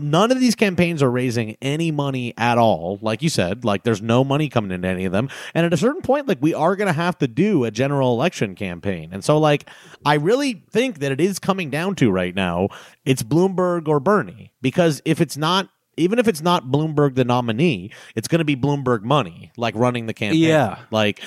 none 0.00 0.32
of 0.32 0.40
these 0.40 0.54
campaigns 0.54 1.02
are 1.02 1.10
raising 1.10 1.56
any 1.62 1.90
money 1.90 2.34
at 2.36 2.58
all. 2.58 2.98
Like 3.02 3.22
you 3.22 3.28
said, 3.28 3.64
like 3.64 3.82
there's 3.82 4.02
no 4.02 4.24
money 4.24 4.48
coming 4.48 4.70
into 4.70 4.88
any 4.88 5.04
of 5.04 5.12
them. 5.12 5.28
And 5.54 5.66
at 5.66 5.72
a 5.72 5.76
certain 5.76 6.02
point, 6.02 6.28
like 6.28 6.38
we 6.40 6.54
are 6.54 6.76
going 6.76 6.86
to 6.86 6.92
have 6.92 7.18
to 7.18 7.28
do 7.28 7.64
a 7.64 7.70
general 7.70 8.12
election 8.12 8.54
campaign. 8.54 9.10
And 9.12 9.24
so, 9.24 9.38
like, 9.38 9.68
I 10.04 10.14
really 10.14 10.64
think 10.70 11.00
that 11.00 11.12
it 11.12 11.20
is 11.20 11.38
coming 11.38 11.70
down 11.70 11.94
to 11.96 12.10
right 12.10 12.34
now, 12.34 12.68
it's 13.04 13.22
Bloomberg 13.22 13.88
or 13.88 14.00
Bernie. 14.00 14.52
Because 14.62 15.02
if 15.04 15.20
it's 15.20 15.36
not, 15.36 15.68
even 16.00 16.18
if 16.18 16.26
it's 16.26 16.40
not 16.40 16.66
Bloomberg 16.66 17.14
the 17.14 17.24
nominee, 17.24 17.92
it's 18.16 18.28
going 18.28 18.40
to 18.40 18.44
be 18.44 18.56
Bloomberg 18.56 19.02
money, 19.02 19.52
like 19.56 19.74
running 19.74 20.06
the 20.06 20.14
campaign. 20.14 20.40
Yeah. 20.40 20.78
Like 20.90 21.20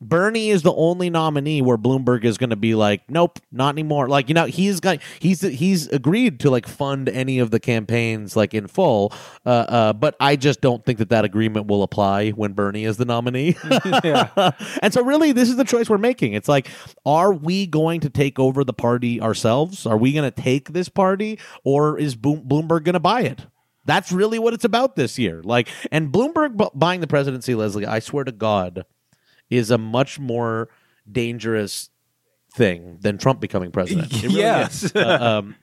Bernie 0.00 0.50
is 0.50 0.62
the 0.62 0.74
only 0.74 1.08
nominee 1.08 1.62
where 1.62 1.78
Bloomberg 1.78 2.24
is 2.24 2.36
going 2.36 2.50
to 2.50 2.56
be 2.56 2.74
like, 2.74 3.08
nope, 3.08 3.38
not 3.50 3.70
anymore. 3.70 4.08
Like 4.08 4.28
you 4.28 4.34
know, 4.34 4.44
he's 4.44 4.78
got 4.80 5.00
he's 5.20 5.40
he's 5.40 5.88
agreed 5.88 6.40
to 6.40 6.50
like 6.50 6.66
fund 6.66 7.08
any 7.08 7.38
of 7.38 7.50
the 7.50 7.58
campaigns 7.58 8.36
like 8.36 8.52
in 8.52 8.66
full. 8.66 9.12
Uh, 9.46 9.48
uh, 9.48 9.92
but 9.94 10.14
I 10.20 10.36
just 10.36 10.60
don't 10.60 10.84
think 10.84 10.98
that 10.98 11.08
that 11.08 11.24
agreement 11.24 11.66
will 11.66 11.82
apply 11.82 12.30
when 12.30 12.52
Bernie 12.52 12.84
is 12.84 12.98
the 12.98 13.04
nominee. 13.04 13.56
And 14.82 14.92
so 14.92 15.02
really, 15.02 15.32
this 15.32 15.48
is 15.48 15.56
the 15.56 15.64
choice 15.64 15.88
we're 15.88 15.98
making. 15.98 16.34
It's 16.34 16.48
like, 16.48 16.68
are 17.04 17.32
we 17.32 17.66
going 17.66 18.00
to 18.00 18.10
take 18.10 18.38
over 18.38 18.64
the 18.64 18.72
party 18.72 19.20
ourselves? 19.20 19.86
Are 19.86 19.96
we 19.96 20.12
going 20.12 20.30
to 20.30 20.42
take 20.42 20.72
this 20.72 20.88
party, 20.88 21.38
or 21.64 21.98
is 21.98 22.16
Bloomberg 22.16 22.84
going 22.84 22.94
to 22.94 23.00
buy 23.00 23.22
it? 23.22 23.46
That's 23.86 24.12
really 24.12 24.38
what 24.38 24.52
it's 24.52 24.64
about 24.64 24.96
this 24.96 25.18
year. 25.18 25.40
Like, 25.42 25.68
and 25.90 26.12
Bloomberg 26.12 26.56
bu- 26.56 26.70
buying 26.74 27.00
the 27.00 27.06
presidency, 27.06 27.54
Leslie, 27.54 27.86
I 27.86 28.00
swear 28.00 28.24
to 28.24 28.32
God, 28.32 28.84
is 29.48 29.70
a 29.70 29.78
much 29.78 30.18
more 30.18 30.68
dangerous 31.10 31.88
thing 32.52 32.98
than 33.00 33.16
Trump 33.16 33.40
becoming 33.40 33.70
president. 33.70 34.12
It 34.12 34.22
really 34.24 34.40
Yes. 34.40 34.82
is. 34.84 34.94
Uh, 34.94 35.18
um, 35.38 35.56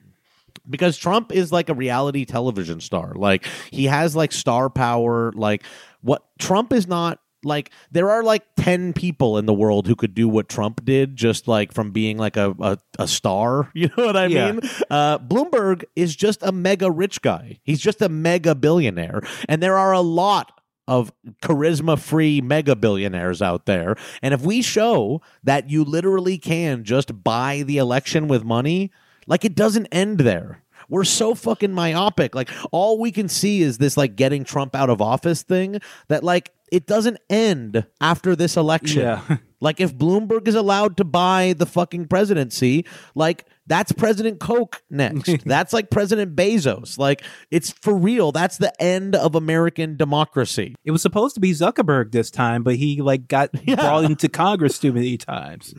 because 0.68 0.96
Trump 0.96 1.32
is 1.32 1.52
like 1.52 1.68
a 1.68 1.74
reality 1.74 2.24
television 2.24 2.80
star. 2.80 3.12
Like 3.14 3.44
he 3.70 3.84
has 3.84 4.16
like 4.16 4.32
star 4.32 4.70
power. 4.70 5.30
Like 5.34 5.62
what 6.00 6.22
Trump 6.38 6.72
is 6.72 6.86
not 6.86 7.18
like 7.44 7.70
there 7.90 8.10
are 8.10 8.22
like 8.22 8.42
10 8.56 8.92
people 8.92 9.38
in 9.38 9.46
the 9.46 9.52
world 9.54 9.86
who 9.86 9.94
could 9.96 10.14
do 10.14 10.28
what 10.28 10.48
Trump 10.48 10.84
did 10.84 11.16
just 11.16 11.46
like 11.48 11.72
from 11.72 11.90
being 11.90 12.16
like 12.18 12.36
a, 12.36 12.54
a, 12.60 12.78
a 12.98 13.08
star. 13.08 13.70
You 13.74 13.90
know 13.96 14.06
what 14.06 14.16
I 14.16 14.26
Yeah. 14.26 14.52
mean? 14.52 14.60
Uh, 14.90 15.18
Bloomberg 15.18 15.84
is 15.96 16.16
just 16.16 16.42
a 16.42 16.52
mega 16.52 16.90
rich 16.90 17.20
guy. 17.22 17.58
He's 17.62 17.80
just 17.80 18.00
a 18.02 18.08
mega 18.08 18.54
billionaire. 18.54 19.22
And 19.48 19.62
there 19.62 19.76
are 19.76 19.92
a 19.92 20.00
lot 20.00 20.60
of 20.86 21.12
charisma 21.42 21.98
free 21.98 22.40
mega 22.40 22.76
billionaires 22.76 23.40
out 23.40 23.66
there. 23.66 23.96
And 24.22 24.34
if 24.34 24.42
we 24.42 24.60
show 24.62 25.22
that 25.42 25.70
you 25.70 25.82
literally 25.84 26.38
can 26.38 26.84
just 26.84 27.22
buy 27.24 27.62
the 27.66 27.78
election 27.78 28.28
with 28.28 28.44
money, 28.44 28.90
like 29.26 29.44
it 29.44 29.54
doesn't 29.54 29.86
end 29.86 30.18
there. 30.18 30.62
We're 30.88 31.04
so 31.04 31.34
fucking 31.34 31.72
myopic. 31.72 32.34
Like 32.34 32.50
all 32.72 32.98
we 32.98 33.12
can 33.12 33.28
see 33.28 33.62
is 33.62 33.78
this 33.78 33.96
like 33.96 34.16
getting 34.16 34.44
Trump 34.44 34.74
out 34.74 34.90
of 34.90 35.00
office 35.00 35.42
thing 35.42 35.80
that 36.08 36.24
like 36.24 36.50
it 36.72 36.86
doesn't 36.86 37.18
end 37.30 37.86
after 38.00 38.34
this 38.36 38.56
election. 38.56 39.02
Yeah. 39.02 39.36
Like 39.60 39.80
if 39.80 39.96
Bloomberg 39.96 40.46
is 40.46 40.56
allowed 40.56 40.98
to 40.98 41.04
buy 41.04 41.54
the 41.56 41.64
fucking 41.64 42.08
presidency, 42.08 42.84
like 43.14 43.46
that's 43.66 43.92
President 43.92 44.38
Koch 44.38 44.82
next. 44.90 45.42
that's 45.46 45.72
like 45.72 45.88
President 45.88 46.36
Bezos. 46.36 46.98
Like 46.98 47.22
it's 47.50 47.70
for 47.70 47.96
real. 47.96 48.30
That's 48.30 48.58
the 48.58 48.78
end 48.82 49.14
of 49.16 49.34
American 49.34 49.96
democracy. 49.96 50.74
It 50.84 50.90
was 50.90 51.00
supposed 51.00 51.34
to 51.36 51.40
be 51.40 51.52
Zuckerberg 51.52 52.12
this 52.12 52.30
time, 52.30 52.62
but 52.62 52.76
he 52.76 53.00
like 53.00 53.26
got 53.26 53.50
Yeah. 53.66 53.76
brought 53.76 54.04
into 54.04 54.28
Congress 54.28 54.78
too 54.78 54.92
many 54.92 55.16
times. 55.16 55.72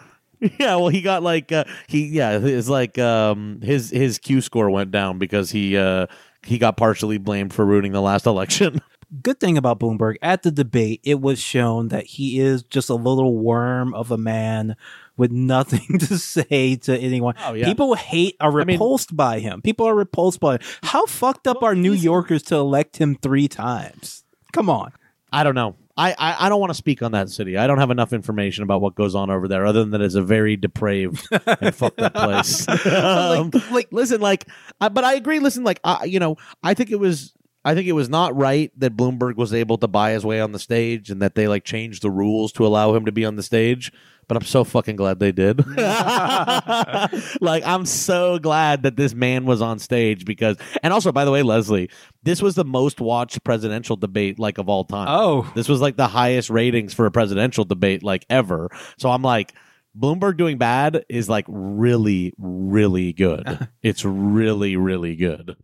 Yeah, 0.59 0.75
well, 0.75 0.89
he 0.89 1.01
got 1.01 1.23
like 1.23 1.51
uh, 1.51 1.65
he 1.87 2.05
yeah, 2.07 2.39
his 2.39 2.69
like 2.69 2.97
um 2.97 3.59
his 3.61 3.89
his 3.89 4.19
Q 4.19 4.41
score 4.41 4.69
went 4.69 4.91
down 4.91 5.17
because 5.17 5.51
he 5.51 5.77
uh 5.77 6.07
he 6.43 6.57
got 6.57 6.77
partially 6.77 7.17
blamed 7.17 7.53
for 7.53 7.65
ruining 7.65 7.91
the 7.91 8.01
last 8.01 8.25
election. 8.25 8.81
Good 9.21 9.39
thing 9.39 9.57
about 9.57 9.79
Bloomberg 9.79 10.15
at 10.21 10.43
the 10.43 10.51
debate, 10.51 10.99
it 11.03 11.21
was 11.21 11.39
shown 11.39 11.89
that 11.89 12.05
he 12.05 12.39
is 12.39 12.63
just 12.63 12.89
a 12.89 12.95
little 12.95 13.37
worm 13.37 13.93
of 13.93 14.11
a 14.11 14.17
man 14.17 14.75
with 15.15 15.31
nothing 15.31 15.99
to 15.99 16.17
say 16.17 16.75
to 16.75 16.97
anyone. 16.97 17.35
Oh, 17.45 17.53
yeah. 17.53 17.65
People 17.65 17.93
hate 17.93 18.35
are 18.39 18.51
mean- 18.51 18.67
repulsed 18.67 19.15
by 19.15 19.39
him. 19.39 19.61
People 19.61 19.85
are 19.87 19.95
repulsed 19.95 20.39
by 20.39 20.55
him. 20.55 20.61
How 20.83 21.05
fucked 21.05 21.47
up 21.47 21.63
are 21.63 21.75
New 21.75 21.93
Yorkers 21.93 22.43
to 22.43 22.55
elect 22.55 22.97
him 22.97 23.15
three 23.15 23.47
times? 23.47 24.23
Come 24.51 24.69
on. 24.69 24.91
I 25.31 25.43
don't 25.43 25.55
know. 25.55 25.75
I, 25.97 26.11
I, 26.17 26.45
I 26.45 26.49
don't 26.49 26.59
want 26.59 26.71
to 26.71 26.75
speak 26.75 27.01
on 27.01 27.11
that 27.13 27.29
city. 27.29 27.57
I 27.57 27.67
don't 27.67 27.77
have 27.77 27.91
enough 27.91 28.11
information 28.11 28.63
about 28.63 28.81
what 28.81 28.95
goes 28.95 29.15
on 29.15 29.29
over 29.29 29.47
there, 29.47 29.65
other 29.65 29.79
than 29.81 29.91
that 29.91 30.01
it's 30.01 30.15
a 30.15 30.21
very 30.21 30.57
depraved 30.57 31.25
and 31.61 31.73
fucked 31.75 32.01
up 32.01 32.13
place. 32.13 32.67
Um, 32.85 33.51
like- 33.71 33.87
listen, 33.91 34.19
like, 34.19 34.45
I, 34.81 34.89
but 34.89 35.03
I 35.03 35.13
agree. 35.13 35.39
Listen, 35.39 35.63
like, 35.63 35.79
I, 35.83 36.03
you 36.05 36.19
know, 36.19 36.37
I 36.63 36.73
think 36.73 36.91
it 36.91 36.99
was, 36.99 37.33
I 37.65 37.73
think 37.73 37.87
it 37.87 37.93
was 37.93 38.09
not 38.09 38.35
right 38.37 38.71
that 38.79 38.95
Bloomberg 38.95 39.35
was 39.37 39.51
able 39.53 39.79
to 39.79 39.87
buy 39.87 40.11
his 40.11 40.23
way 40.23 40.39
on 40.39 40.51
the 40.51 40.59
stage, 40.59 41.09
and 41.09 41.21
that 41.21 41.33
they 41.33 41.47
like 41.47 41.63
changed 41.63 42.03
the 42.03 42.11
rules 42.11 42.51
to 42.53 42.65
allow 42.65 42.95
him 42.95 43.05
to 43.05 43.11
be 43.11 43.25
on 43.25 43.35
the 43.35 43.43
stage. 43.43 43.91
But 44.27 44.37
I'm 44.37 44.43
so 44.43 44.63
fucking 44.63 44.95
glad 44.95 45.19
they 45.19 45.31
did. 45.31 45.65
like, 45.77 47.63
I'm 47.65 47.85
so 47.85 48.39
glad 48.39 48.83
that 48.83 48.95
this 48.95 49.13
man 49.13 49.45
was 49.45 49.61
on 49.61 49.77
stage 49.79 50.25
because, 50.25 50.57
and 50.81 50.91
also, 50.91 51.11
by 51.11 51.25
the 51.25 51.31
way, 51.31 51.43
Leslie, 51.43 51.89
this 52.23 52.41
was 52.41 52.55
the 52.55 52.65
most 52.65 52.99
watched 52.99 53.43
presidential 53.43 53.95
debate 53.95 54.39
like 54.39 54.57
of 54.57 54.67
all 54.67 54.83
time. 54.83 55.07
Oh. 55.09 55.51
This 55.53 55.69
was 55.69 55.79
like 55.79 55.95
the 55.95 56.07
highest 56.07 56.49
ratings 56.49 56.93
for 56.93 57.05
a 57.05 57.11
presidential 57.11 57.65
debate 57.65 58.01
like 58.01 58.25
ever. 58.29 58.69
So 58.97 59.09
I'm 59.11 59.21
like, 59.21 59.53
Bloomberg 59.97 60.37
doing 60.37 60.57
bad 60.57 61.05
is 61.07 61.29
like 61.29 61.45
really, 61.47 62.33
really 62.37 63.13
good. 63.13 63.69
it's 63.83 64.03
really, 64.03 64.75
really 64.75 65.15
good. 65.15 65.55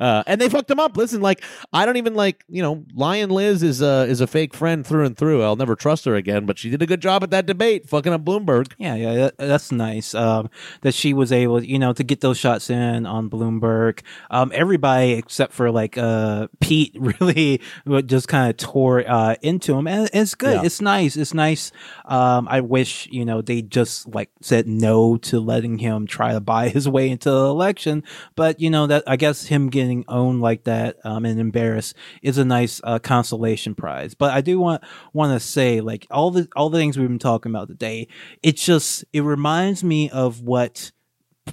Uh, 0.00 0.22
and 0.26 0.40
they 0.40 0.48
fucked 0.48 0.70
him 0.70 0.80
up. 0.80 0.96
Listen, 0.96 1.20
like 1.20 1.42
I 1.72 1.86
don't 1.86 1.96
even 1.96 2.14
like 2.14 2.44
you 2.48 2.62
know 2.62 2.84
Lion 2.94 3.30
Liz 3.30 3.62
is 3.62 3.80
a 3.80 4.04
is 4.04 4.20
a 4.20 4.26
fake 4.26 4.54
friend 4.54 4.86
through 4.86 5.04
and 5.04 5.16
through. 5.16 5.42
I'll 5.42 5.56
never 5.56 5.74
trust 5.74 6.04
her 6.04 6.14
again. 6.14 6.46
But 6.46 6.58
she 6.58 6.70
did 6.70 6.82
a 6.82 6.86
good 6.86 7.00
job 7.00 7.22
at 7.22 7.30
that 7.30 7.46
debate, 7.46 7.88
fucking 7.88 8.12
up 8.12 8.24
Bloomberg. 8.24 8.72
Yeah, 8.78 8.94
yeah, 8.94 9.14
that, 9.14 9.38
that's 9.38 9.72
nice. 9.72 10.14
Um, 10.14 10.50
that 10.82 10.94
she 10.94 11.14
was 11.14 11.32
able, 11.32 11.62
you 11.62 11.78
know, 11.78 11.92
to 11.92 12.04
get 12.04 12.20
those 12.20 12.38
shots 12.38 12.70
in 12.70 13.06
on 13.06 13.28
Bloomberg. 13.30 14.00
Um, 14.30 14.52
everybody 14.54 15.12
except 15.12 15.52
for 15.52 15.70
like 15.70 15.98
uh 15.98 16.48
Pete 16.60 16.96
really 17.20 17.60
just 18.06 18.28
kind 18.28 18.50
of 18.50 18.56
tore 18.56 19.04
uh 19.08 19.36
into 19.42 19.74
him, 19.74 19.86
and 19.86 20.08
it's 20.12 20.34
good. 20.34 20.56
Yeah. 20.56 20.64
It's 20.64 20.80
nice. 20.80 21.16
It's 21.16 21.34
nice. 21.34 21.72
Um, 22.04 22.46
I 22.48 22.60
wish 22.60 23.08
you 23.10 23.24
know 23.24 23.42
they 23.42 23.62
just 23.62 24.08
like 24.14 24.30
said 24.40 24.66
no 24.66 25.16
to 25.18 25.40
letting 25.40 25.78
him 25.78 26.06
try 26.06 26.32
to 26.32 26.40
buy 26.40 26.68
his 26.68 26.88
way 26.88 27.10
into 27.10 27.30
the 27.30 27.46
election, 27.46 28.04
but 28.36 28.60
you 28.60 28.70
know 28.70 28.86
that 28.86 29.02
I 29.06 29.16
guess 29.16 29.46
him 29.46 29.70
getting 29.70 29.87
owned 30.08 30.40
like 30.40 30.64
that 30.64 30.96
um 31.04 31.24
and 31.24 31.40
embarrassed 31.40 31.94
is 32.22 32.38
a 32.38 32.44
nice 32.44 32.80
uh, 32.84 32.98
consolation 32.98 33.74
prize. 33.74 34.14
But 34.14 34.32
I 34.32 34.40
do 34.40 34.58
want 34.58 34.82
want 35.12 35.38
to 35.38 35.46
say 35.46 35.80
like 35.80 36.06
all 36.10 36.30
the 36.30 36.48
all 36.56 36.70
the 36.70 36.78
things 36.78 36.98
we've 36.98 37.08
been 37.08 37.18
talking 37.18 37.50
about 37.52 37.68
today. 37.68 38.08
It 38.42 38.56
just 38.56 39.04
it 39.12 39.22
reminds 39.22 39.82
me 39.84 40.10
of 40.10 40.42
what 40.42 40.92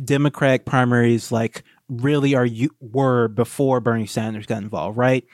Democratic 0.04 0.66
primaries 0.66 1.32
like 1.32 1.64
really 1.88 2.36
are 2.36 2.46
you 2.46 2.70
were 2.80 3.28
before 3.28 3.80
Bernie 3.80 4.08
Sanders 4.08 4.46
got 4.46 4.62
involved, 4.62 4.98
right? 4.98 5.26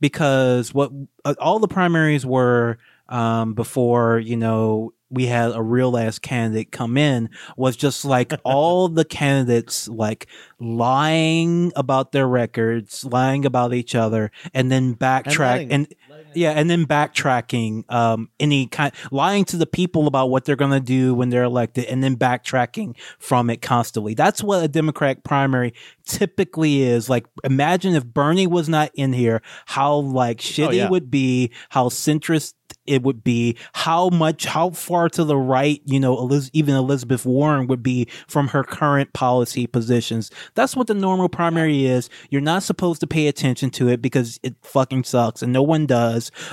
Because 0.00 0.72
what 0.72 0.92
uh, 1.24 1.34
all 1.40 1.58
the 1.58 1.68
primaries 1.68 2.24
were 2.24 2.78
um, 3.08 3.54
before 3.54 4.18
you 4.18 4.36
know 4.36 4.92
we 5.10 5.26
had 5.26 5.52
a 5.52 5.62
real 5.62 5.96
ass 5.96 6.18
candidate 6.18 6.70
come 6.70 6.96
in 6.96 7.30
was 7.56 7.76
just 7.76 8.04
like 8.04 8.32
all 8.44 8.88
the 8.88 9.04
candidates 9.04 9.88
like 9.88 10.26
lying 10.58 11.72
about 11.76 12.12
their 12.12 12.28
records, 12.28 13.04
lying 13.04 13.44
about 13.46 13.72
each 13.72 13.94
other, 13.94 14.30
and 14.52 14.70
then 14.70 14.94
backtrack 14.94 15.38
letting- 15.38 15.72
and, 15.72 15.94
yeah, 16.34 16.52
and 16.52 16.68
then 16.68 16.86
backtracking 16.86 17.90
um 17.92 18.28
any 18.40 18.66
kind 18.66 18.92
lying 19.10 19.44
to 19.46 19.56
the 19.56 19.66
people 19.66 20.06
about 20.06 20.30
what 20.30 20.44
they're 20.44 20.56
gonna 20.56 20.80
do 20.80 21.14
when 21.14 21.30
they're 21.30 21.44
elected, 21.44 21.84
and 21.86 22.02
then 22.02 22.16
backtracking 22.16 22.96
from 23.18 23.50
it 23.50 23.62
constantly. 23.62 24.14
That's 24.14 24.42
what 24.42 24.64
a 24.64 24.68
Democratic 24.68 25.24
primary 25.24 25.74
typically 26.04 26.82
is. 26.82 27.08
Like, 27.08 27.26
imagine 27.44 27.94
if 27.94 28.04
Bernie 28.04 28.46
was 28.46 28.68
not 28.68 28.90
in 28.94 29.12
here, 29.12 29.42
how 29.66 29.96
like 29.96 30.38
shitty 30.38 30.76
yeah. 30.76 30.88
would 30.88 31.10
be, 31.10 31.52
how 31.70 31.88
centrist 31.88 32.54
it 32.86 33.02
would 33.02 33.22
be, 33.22 33.56
how 33.74 34.08
much, 34.08 34.46
how 34.46 34.70
far 34.70 35.08
to 35.10 35.24
the 35.24 35.36
right, 35.36 35.80
you 35.84 36.00
know, 36.00 36.16
Eliz- 36.16 36.50
even 36.52 36.74
Elizabeth 36.74 37.26
Warren 37.26 37.66
would 37.66 37.82
be 37.82 38.08
from 38.26 38.48
her 38.48 38.64
current 38.64 39.12
policy 39.12 39.66
positions. 39.66 40.30
That's 40.54 40.74
what 40.74 40.86
the 40.86 40.94
normal 40.94 41.28
primary 41.28 41.84
is. 41.84 42.08
You're 42.30 42.40
not 42.40 42.62
supposed 42.62 43.00
to 43.00 43.06
pay 43.06 43.28
attention 43.28 43.70
to 43.70 43.88
it 43.88 44.00
because 44.00 44.40
it 44.42 44.56
fucking 44.62 45.04
sucks 45.04 45.42
and 45.42 45.52
no 45.52 45.62
one 45.62 45.86
does. 45.86 46.07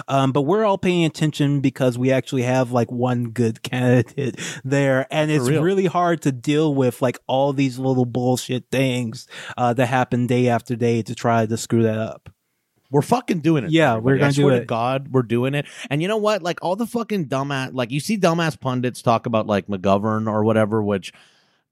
Um, 0.07 0.31
but 0.31 0.43
we're 0.43 0.65
all 0.65 0.77
paying 0.77 1.05
attention 1.05 1.61
because 1.61 1.97
we 1.97 2.11
actually 2.11 2.43
have 2.43 2.71
like 2.71 2.91
one 2.91 3.31
good 3.31 3.61
candidate 3.69 4.39
there. 4.63 5.07
And 5.11 5.31
it's 5.31 5.47
real. 5.47 5.63
really 5.63 5.85
hard 5.85 6.21
to 6.23 6.31
deal 6.31 6.73
with 6.73 7.01
like 7.01 7.17
all 7.27 7.53
these 7.53 7.79
little 7.79 8.05
bullshit 8.05 8.65
things, 8.71 9.27
uh, 9.57 9.73
that 9.73 9.87
happen 9.87 10.27
day 10.27 10.47
after 10.47 10.75
day 10.75 11.01
to 11.03 11.15
try 11.15 11.45
to 11.45 11.57
screw 11.57 11.83
that 11.83 11.97
up. 11.97 12.29
We're 12.91 13.01
fucking 13.01 13.39
doing 13.39 13.63
it. 13.63 13.71
Yeah, 13.71 13.95
everybody. 13.95 14.05
we're 14.05 14.17
gonna 14.19 14.29
I 14.29 14.31
do 14.31 14.49
it. 14.49 14.59
To 14.59 14.65
God, 14.65 15.07
we're 15.11 15.23
doing 15.23 15.55
it. 15.55 15.65
And 15.89 16.01
you 16.01 16.07
know 16.07 16.17
what? 16.17 16.43
Like 16.43 16.59
all 16.61 16.75
the 16.75 16.85
fucking 16.85 17.27
dumbass, 17.27 17.71
like 17.73 17.91
you 17.91 17.99
see 17.99 18.17
dumbass 18.17 18.59
pundits 18.59 19.01
talk 19.01 19.25
about 19.25 19.47
like 19.47 19.67
McGovern 19.67 20.31
or 20.31 20.43
whatever, 20.43 20.83
which 20.83 21.11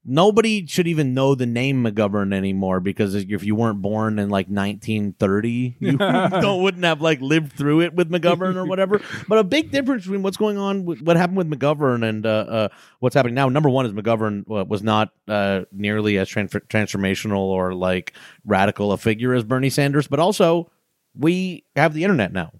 nobody 0.04 0.66
should 0.66 0.86
even 0.86 1.14
know 1.14 1.34
the 1.34 1.46
name 1.46 1.84
McGovern 1.84 2.34
anymore 2.34 2.80
because 2.80 3.14
if 3.14 3.42
you 3.42 3.54
weren't 3.54 3.80
born 3.80 4.18
in 4.18 4.28
like 4.28 4.46
1930, 4.46 5.76
you 5.78 5.96
don't 5.98 6.62
wouldn't 6.62 6.84
have 6.84 7.00
like 7.00 7.20
lived 7.20 7.52
through 7.52 7.80
it 7.80 7.94
with 7.94 8.10
McGovern 8.10 8.56
or 8.56 8.66
whatever. 8.66 9.00
But 9.28 9.38
a 9.38 9.44
big 9.44 9.70
difference 9.70 10.04
between 10.04 10.22
what's 10.22 10.36
going 10.36 10.58
on, 10.58 10.84
with, 10.84 11.00
what 11.00 11.16
happened 11.16 11.38
with 11.38 11.50
McGovern 11.50 12.06
and 12.06 12.26
uh, 12.26 12.28
uh, 12.28 12.68
what's 13.00 13.14
happening 13.14 13.34
now. 13.34 13.48
Number 13.48 13.70
one 13.70 13.86
is 13.86 13.92
McGovern 13.92 14.44
uh, 14.50 14.64
was 14.64 14.82
not 14.82 15.10
uh, 15.28 15.62
nearly 15.72 16.18
as 16.18 16.28
tran- 16.28 16.48
transformational 16.68 17.38
or 17.38 17.74
like 17.74 18.12
radical 18.44 18.92
a 18.92 18.98
figure 18.98 19.34
as 19.34 19.44
Bernie 19.44 19.70
Sanders, 19.70 20.06
but 20.06 20.18
also 20.18 20.70
we 21.16 21.64
have 21.76 21.94
the 21.94 22.04
internet 22.04 22.32
now 22.32 22.52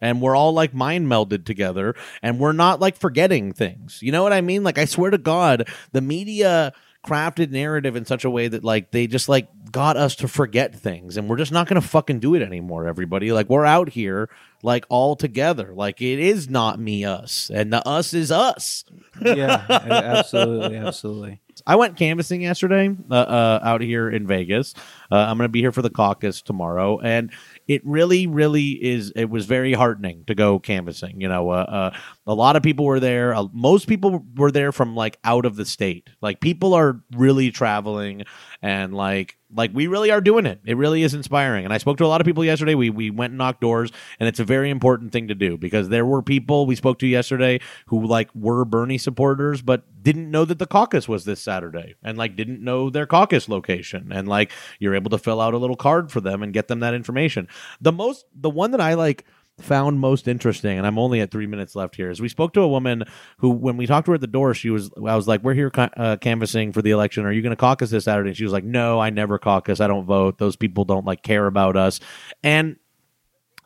and 0.00 0.20
we're 0.20 0.36
all 0.36 0.52
like 0.52 0.72
mind 0.74 1.06
melded 1.06 1.44
together 1.44 1.94
and 2.22 2.38
we're 2.38 2.52
not 2.52 2.80
like 2.80 2.96
forgetting 2.96 3.52
things 3.52 3.98
you 4.02 4.12
know 4.12 4.22
what 4.22 4.32
i 4.32 4.40
mean 4.40 4.62
like 4.62 4.78
i 4.78 4.84
swear 4.84 5.10
to 5.10 5.18
god 5.18 5.68
the 5.92 6.00
media 6.00 6.72
crafted 7.08 7.50
narrative 7.50 7.96
in 7.96 8.04
such 8.04 8.24
a 8.24 8.30
way 8.30 8.48
that 8.48 8.64
like 8.64 8.90
they 8.90 9.06
just 9.06 9.28
like 9.28 9.48
got 9.70 9.96
us 9.96 10.16
to 10.16 10.28
forget 10.28 10.74
things 10.74 11.16
and 11.16 11.28
we're 11.28 11.36
just 11.36 11.52
not 11.52 11.66
gonna 11.66 11.80
fucking 11.80 12.20
do 12.20 12.34
it 12.34 12.42
anymore 12.42 12.86
everybody 12.86 13.32
like 13.32 13.48
we're 13.48 13.64
out 13.64 13.88
here 13.88 14.30
like 14.62 14.84
all 14.88 15.14
together 15.14 15.72
like 15.74 16.00
it 16.00 16.18
is 16.18 16.48
not 16.48 16.78
me 16.78 17.04
us 17.04 17.50
and 17.52 17.72
the 17.72 17.86
us 17.86 18.14
is 18.14 18.30
us 18.30 18.84
yeah, 19.20 19.64
absolutely, 19.68 20.76
absolutely. 20.76 21.40
I 21.66 21.76
went 21.76 21.96
canvassing 21.96 22.42
yesterday 22.42 22.94
uh, 23.10 23.14
uh, 23.14 23.60
out 23.62 23.80
here 23.80 24.08
in 24.08 24.26
Vegas. 24.26 24.74
Uh, 25.10 25.16
I'm 25.16 25.36
to 25.38 25.48
be 25.48 25.60
here 25.60 25.72
for 25.72 25.82
the 25.82 25.90
caucus 25.90 26.42
tomorrow, 26.42 27.00
and 27.00 27.32
it 27.68 27.82
really, 27.84 28.26
really 28.26 28.70
is. 28.70 29.12
It 29.14 29.28
was 29.28 29.44
very 29.44 29.74
heartening 29.74 30.24
to 30.26 30.34
go 30.34 30.58
canvassing. 30.58 31.20
You 31.20 31.28
know, 31.28 31.50
uh, 31.50 31.90
uh, 31.92 31.98
a 32.26 32.34
lot 32.34 32.56
of 32.56 32.62
people 32.62 32.86
were 32.86 32.98
there. 32.98 33.34
Uh, 33.34 33.44
most 33.52 33.86
people 33.86 34.24
were 34.36 34.50
there 34.50 34.72
from 34.72 34.96
like 34.96 35.18
out 35.22 35.44
of 35.44 35.54
the 35.56 35.66
state. 35.66 36.08
Like 36.22 36.40
people 36.40 36.72
are 36.72 37.02
really 37.14 37.50
traveling, 37.50 38.24
and 38.62 38.94
like 38.94 39.38
like 39.54 39.70
we 39.72 39.86
really 39.86 40.10
are 40.10 40.20
doing 40.20 40.46
it. 40.46 40.60
It 40.64 40.76
really 40.76 41.02
is 41.02 41.14
inspiring. 41.14 41.64
And 41.64 41.72
I 41.72 41.78
spoke 41.78 41.96
to 41.98 42.04
a 42.04 42.08
lot 42.08 42.20
of 42.20 42.26
people 42.26 42.44
yesterday. 42.44 42.74
We 42.74 42.90
we 42.90 43.10
went 43.10 43.30
and 43.30 43.38
knocked 43.38 43.60
doors, 43.60 43.90
and 44.18 44.28
it's 44.28 44.40
a 44.40 44.44
very 44.44 44.70
important 44.70 45.12
thing 45.12 45.28
to 45.28 45.34
do 45.34 45.56
because 45.56 45.88
there 45.88 46.04
were 46.04 46.22
people 46.22 46.66
we 46.66 46.74
spoke 46.74 46.98
to 47.00 47.06
yesterday 47.06 47.60
who 47.86 48.04
like 48.06 48.34
were 48.34 48.64
Bernie 48.64 48.98
supporters, 48.98 49.62
but 49.62 49.84
didn't 50.02 50.30
know 50.30 50.44
that 50.44 50.58
the 50.58 50.66
caucus 50.66 51.08
was 51.08 51.24
this 51.24 51.40
Saturday, 51.40 51.94
and 52.02 52.18
like 52.18 52.36
didn't 52.36 52.62
know 52.62 52.90
their 52.90 53.06
caucus 53.06 53.48
location, 53.48 54.10
and 54.12 54.28
like 54.28 54.52
you're 54.78 54.94
able 54.94 55.10
to 55.10 55.18
fill 55.18 55.40
out 55.40 55.54
a 55.54 55.58
little 55.58 55.76
card 55.76 56.10
for 56.10 56.20
them 56.20 56.42
and 56.42 56.52
get 56.52 56.68
them 56.68 56.80
that 56.80 56.94
information. 56.94 57.48
The 57.80 57.92
most, 57.92 58.26
the 58.34 58.50
one 58.50 58.72
that 58.72 58.80
I 58.80 58.94
like 58.94 59.24
found 59.60 60.00
most 60.00 60.28
interesting, 60.28 60.78
and 60.78 60.86
I'm 60.86 60.98
only 60.98 61.20
at 61.20 61.30
three 61.30 61.46
minutes 61.46 61.74
left 61.74 61.96
here, 61.96 62.10
is 62.10 62.20
we 62.20 62.28
spoke 62.28 62.52
to 62.54 62.60
a 62.60 62.68
woman 62.68 63.04
who, 63.38 63.50
when 63.50 63.76
we 63.76 63.86
talked 63.86 64.06
to 64.06 64.12
her 64.12 64.16
at 64.16 64.20
the 64.20 64.26
door, 64.26 64.54
she 64.54 64.70
was, 64.70 64.90
I 64.96 65.16
was 65.16 65.28
like, 65.28 65.42
"We're 65.42 65.54
here 65.54 65.70
uh, 65.74 66.16
canvassing 66.20 66.72
for 66.72 66.82
the 66.82 66.90
election. 66.90 67.24
Are 67.24 67.32
you 67.32 67.42
going 67.42 67.50
to 67.50 67.56
caucus 67.56 67.90
this 67.90 68.04
Saturday?" 68.04 68.30
And 68.30 68.36
she 68.36 68.44
was 68.44 68.52
like, 68.52 68.64
"No, 68.64 69.00
I 69.00 69.10
never 69.10 69.38
caucus. 69.38 69.80
I 69.80 69.86
don't 69.86 70.04
vote. 70.04 70.38
Those 70.38 70.56
people 70.56 70.84
don't 70.84 71.06
like 71.06 71.22
care 71.22 71.46
about 71.46 71.76
us." 71.76 72.00
And 72.42 72.76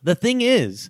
the 0.03 0.15
thing 0.15 0.41
is, 0.41 0.89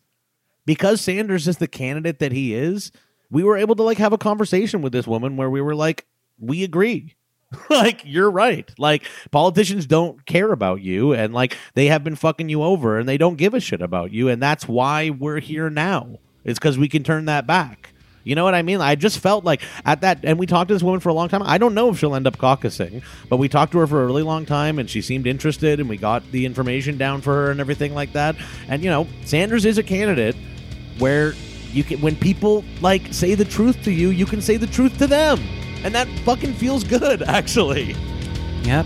because 0.66 1.02
Sanders 1.02 1.48
is 1.48 1.58
the 1.58 1.68
candidate 1.68 2.20
that 2.20 2.32
he 2.32 2.54
is, 2.54 2.92
we 3.30 3.44
were 3.44 3.58
able 3.58 3.76
to 3.76 3.84
like 3.84 3.98
have 3.98 4.14
a 4.14 4.18
conversation 4.18 4.82
with 4.82 4.94
this 4.94 5.08
woman 5.08 5.38
where 5.38 5.50
we 5.50 5.62
were 5.62 5.76
like, 5.76 6.06
"We 6.40 6.64
agree." 6.64 7.16
like 7.70 8.02
you're 8.06 8.32
right. 8.32 8.70
Like 8.78 9.08
politicians 9.32 9.86
don't 9.86 10.26
care 10.26 10.52
about 10.52 10.82
you 10.82 11.14
and 11.14 11.34
like 11.34 11.58
they 11.74 11.88
have 11.88 12.04
been 12.04 12.16
fucking 12.16 12.50
you 12.50 12.64
over 12.64 12.98
and 13.00 13.08
they 13.08 13.18
don't 13.18 13.38
give 13.38 13.54
a 13.54 13.60
shit 13.60 13.82
about 13.82 14.12
you 14.12 14.30
and 14.30 14.42
that's 14.42 14.68
why 14.68 15.10
we're 15.10 15.40
here 15.40 15.70
now. 15.70 16.20
It's 16.44 16.60
cuz 16.60 16.78
we 16.78 16.90
can 16.90 17.04
turn 17.04 17.26
that 17.26 17.48
back. 17.48 17.94
You 18.24 18.36
know 18.36 18.46
what 18.46 18.56
I 18.56 18.62
mean? 18.62 18.80
I 18.80 18.96
just 18.96 19.20
felt 19.20 19.44
like 19.44 19.62
at 19.86 20.02
that 20.02 20.20
and 20.24 20.40
we 20.40 20.46
talked 20.46 20.70
to 20.70 20.74
this 20.74 20.84
woman 20.84 21.02
for 21.02 21.10
a 21.10 21.14
long 21.14 21.28
time. 21.28 21.44
I 21.44 21.58
don't 21.58 21.74
know 21.74 21.90
if 21.90 22.00
she'll 22.00 22.16
end 22.16 22.28
up 22.28 22.38
caucusing, 22.38 23.04
but 23.30 23.38
we 23.38 23.50
talked 23.50 23.74
to 23.74 23.80
her 23.80 23.88
for 23.88 24.04
a 24.04 24.06
really 24.06 24.24
long 24.24 24.46
time 24.46 24.80
and 24.80 24.90
she 24.90 25.02
seemed 25.02 25.28
interested 25.28 25.80
and 25.80 25.90
we 25.90 25.98
got 25.98 26.24
the 26.32 26.46
information 26.46 26.98
down 26.98 27.22
for 27.22 27.34
her 27.34 27.52
and 27.52 27.60
everything 27.60 27.94
like 27.94 28.14
that. 28.14 28.36
And 28.70 28.84
you 28.84 28.90
know, 28.90 29.08
Sanders 29.26 29.66
is 29.66 29.78
a 29.78 29.84
candidate 29.84 30.36
where 31.00 31.34
you 31.72 31.84
can 31.84 32.00
when 32.02 32.16
people 32.16 32.64
like 32.82 33.14
say 33.14 33.36
the 33.36 33.46
truth 33.46 33.84
to 33.84 33.92
you, 33.92 34.10
you 34.10 34.26
can 34.26 34.42
say 34.42 34.58
the 34.58 34.68
truth 34.68 34.98
to 35.00 35.08
them. 35.08 35.40
And 35.84 35.94
that 35.96 36.08
fucking 36.20 36.54
feels 36.54 36.84
good, 36.84 37.22
actually. 37.28 37.96
Yep. 38.64 38.86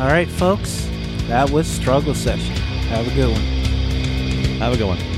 All 0.00 0.06
right, 0.06 0.28
folks. 0.28 0.88
That 1.26 1.50
was 1.50 1.66
struggle 1.66 2.14
session. 2.14 2.54
Have 2.88 3.06
a 3.06 3.14
good 3.14 3.30
one. 3.30 3.42
Have 4.58 4.72
a 4.72 4.76
good 4.76 4.86
one. 4.86 5.17